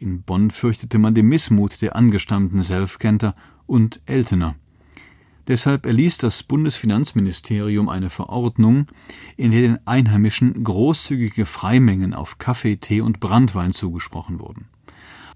In 0.00 0.22
Bonn 0.22 0.50
fürchtete 0.50 0.98
man 0.98 1.14
den 1.14 1.26
Missmut 1.26 1.82
der 1.82 1.96
angestammten 1.96 2.62
Selfkenter 2.62 3.34
und 3.66 4.00
Eltener. 4.06 4.54
Deshalb 5.48 5.86
erließ 5.86 6.18
das 6.18 6.42
Bundesfinanzministerium 6.42 7.88
eine 7.88 8.10
Verordnung, 8.10 8.86
in 9.36 9.50
der 9.50 9.62
den 9.62 9.86
Einheimischen 9.86 10.62
großzügige 10.62 11.46
Freimengen 11.46 12.14
auf 12.14 12.38
Kaffee, 12.38 12.76
Tee 12.76 13.00
und 13.00 13.18
Brandwein 13.18 13.72
zugesprochen 13.72 14.40
wurden. 14.40 14.68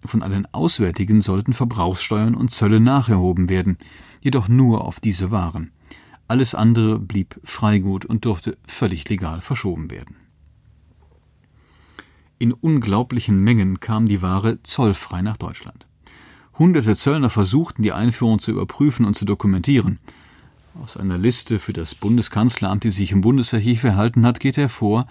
Von 0.05 0.23
allen 0.23 0.47
Auswärtigen 0.53 1.23
sollten 1.23 1.55
Verbrauchssteuern 1.55 2.35
und 2.35 2.51
Zölle 2.51 2.79
nacherhoben 2.79 3.49
werden, 3.49 3.79
jedoch 4.21 4.49
nur 4.49 4.85
auf 4.85 5.01
diese 5.01 5.31
Waren. 5.31 5.73
Alles 6.29 6.55
andere 6.55 6.99
blieb 6.99 7.41
Freigut 7.43 8.05
und 8.05 8.25
durfte 8.25 8.59
völlig 8.67 9.09
legal 9.09 9.41
verschoben 9.41 9.91
werden. 9.91 10.17
In 12.43 12.53
unglaublichen 12.53 13.39
Mengen 13.39 13.79
kam 13.79 14.07
die 14.07 14.21
Ware 14.21 14.61
zollfrei 14.65 15.23
nach 15.23 15.37
Deutschland. 15.37 15.87
Hunderte 16.59 16.97
Zöllner 16.97 17.31
versuchten, 17.31 17.85
die 17.85 17.93
Einführung 17.93 18.41
zu 18.41 18.51
überprüfen 18.51 19.07
und 19.07 19.17
zu 19.17 19.25
dokumentieren. 19.25 20.01
Aus 20.83 20.97
einer 20.97 21.19
Liste 21.19 21.61
für 21.61 21.73
das 21.73 21.95
Bundeskanzleramt, 21.95 22.83
die 22.83 22.91
sich 22.91 23.13
im 23.13 23.21
Bundesarchiv 23.21 23.85
erhalten 23.85 24.27
hat, 24.27 24.41
geht 24.41 24.57
hervor, 24.57 25.07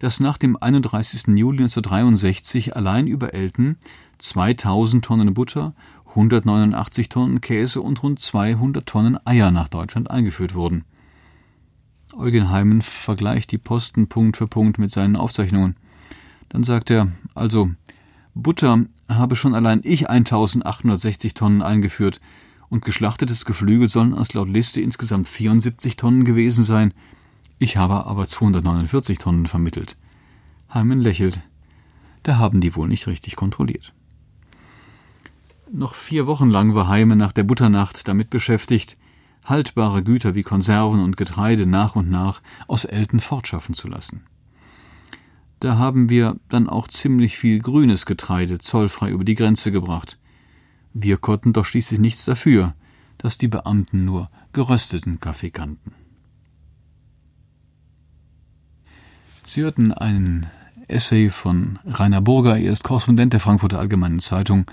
dass 0.00 0.20
nach 0.20 0.36
dem 0.36 0.54
31. 0.54 1.28
Juli 1.28 1.60
1963 1.60 2.76
allein 2.76 3.06
über 3.06 3.32
Elten 3.32 3.78
2000 4.18 5.02
Tonnen 5.02 5.32
Butter, 5.32 5.74
189 6.08 7.08
Tonnen 7.08 7.40
Käse 7.40 7.80
und 7.80 8.02
rund 8.02 8.20
200 8.20 8.84
Tonnen 8.84 9.16
Eier 9.26 9.50
nach 9.50 9.68
Deutschland 9.68 10.10
eingeführt 10.10 10.54
wurden. 10.54 10.84
Eugen 12.14 12.50
Heimen 12.50 12.82
vergleicht 12.82 13.50
die 13.50 13.56
Posten 13.56 14.08
Punkt 14.08 14.36
für 14.36 14.46
Punkt 14.46 14.78
mit 14.78 14.90
seinen 14.90 15.16
Aufzeichnungen. 15.16 15.76
Dann 16.48 16.62
sagt 16.62 16.90
er, 16.90 17.08
also, 17.34 17.70
Butter 18.34 18.84
habe 19.08 19.36
schon 19.36 19.54
allein 19.54 19.80
ich 19.82 20.10
1860 20.10 21.34
Tonnen 21.34 21.62
eingeführt 21.62 22.20
und 22.68 22.84
geschlachtetes 22.84 23.44
Geflügel 23.44 23.88
sollen 23.88 24.14
aus 24.14 24.34
laut 24.34 24.48
Liste 24.48 24.80
insgesamt 24.80 25.28
74 25.28 25.96
Tonnen 25.96 26.24
gewesen 26.24 26.64
sein. 26.64 26.92
Ich 27.58 27.76
habe 27.76 28.06
aber 28.06 28.26
249 28.26 29.18
Tonnen 29.18 29.46
vermittelt. 29.46 29.96
Heimen 30.72 31.00
lächelt. 31.00 31.40
Da 32.22 32.38
haben 32.38 32.60
die 32.60 32.74
wohl 32.74 32.88
nicht 32.88 33.06
richtig 33.06 33.36
kontrolliert. 33.36 33.94
Noch 35.72 35.94
vier 35.94 36.26
Wochen 36.26 36.50
lang 36.50 36.74
war 36.74 36.88
Heime 36.88 37.16
nach 37.16 37.32
der 37.32 37.44
Butternacht 37.44 38.06
damit 38.06 38.30
beschäftigt, 38.30 38.98
haltbare 39.44 40.02
Güter 40.02 40.34
wie 40.34 40.42
Konserven 40.42 41.02
und 41.02 41.16
Getreide 41.16 41.66
nach 41.66 41.96
und 41.96 42.10
nach 42.10 42.42
aus 42.66 42.84
Elten 42.84 43.20
fortschaffen 43.20 43.74
zu 43.74 43.88
lassen. 43.88 44.24
Da 45.60 45.78
haben 45.78 46.10
wir 46.10 46.36
dann 46.48 46.68
auch 46.68 46.86
ziemlich 46.88 47.38
viel 47.38 47.60
grünes 47.60 48.04
Getreide 48.06 48.58
zollfrei 48.58 49.10
über 49.10 49.24
die 49.24 49.34
Grenze 49.34 49.72
gebracht. 49.72 50.18
Wir 50.92 51.16
konnten 51.16 51.52
doch 51.52 51.64
schließlich 51.64 52.00
nichts 52.00 52.24
dafür, 52.24 52.74
dass 53.18 53.38
die 53.38 53.48
Beamten 53.48 54.04
nur 54.04 54.30
gerösteten 54.52 55.20
Kaffee 55.20 55.50
kannten. 55.50 55.92
Sie 59.44 59.62
hörten 59.62 59.92
einen 59.92 60.46
Essay 60.88 61.30
von 61.30 61.78
Rainer 61.84 62.20
Burger, 62.20 62.58
er 62.58 62.72
ist 62.72 62.84
Korrespondent 62.84 63.32
der 63.32 63.40
Frankfurter 63.40 63.78
Allgemeinen 63.78 64.20
Zeitung, 64.20 64.66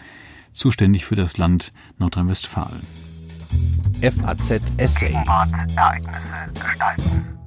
zuständig 0.52 1.06
für 1.06 1.16
das 1.16 1.38
Land 1.38 1.74
Nordrhein-Westfalen. 1.98 2.82
FAZ 4.02 4.62
Essay. 4.78 5.14
Ereignisse 5.14 6.52
gestalten. 6.54 7.43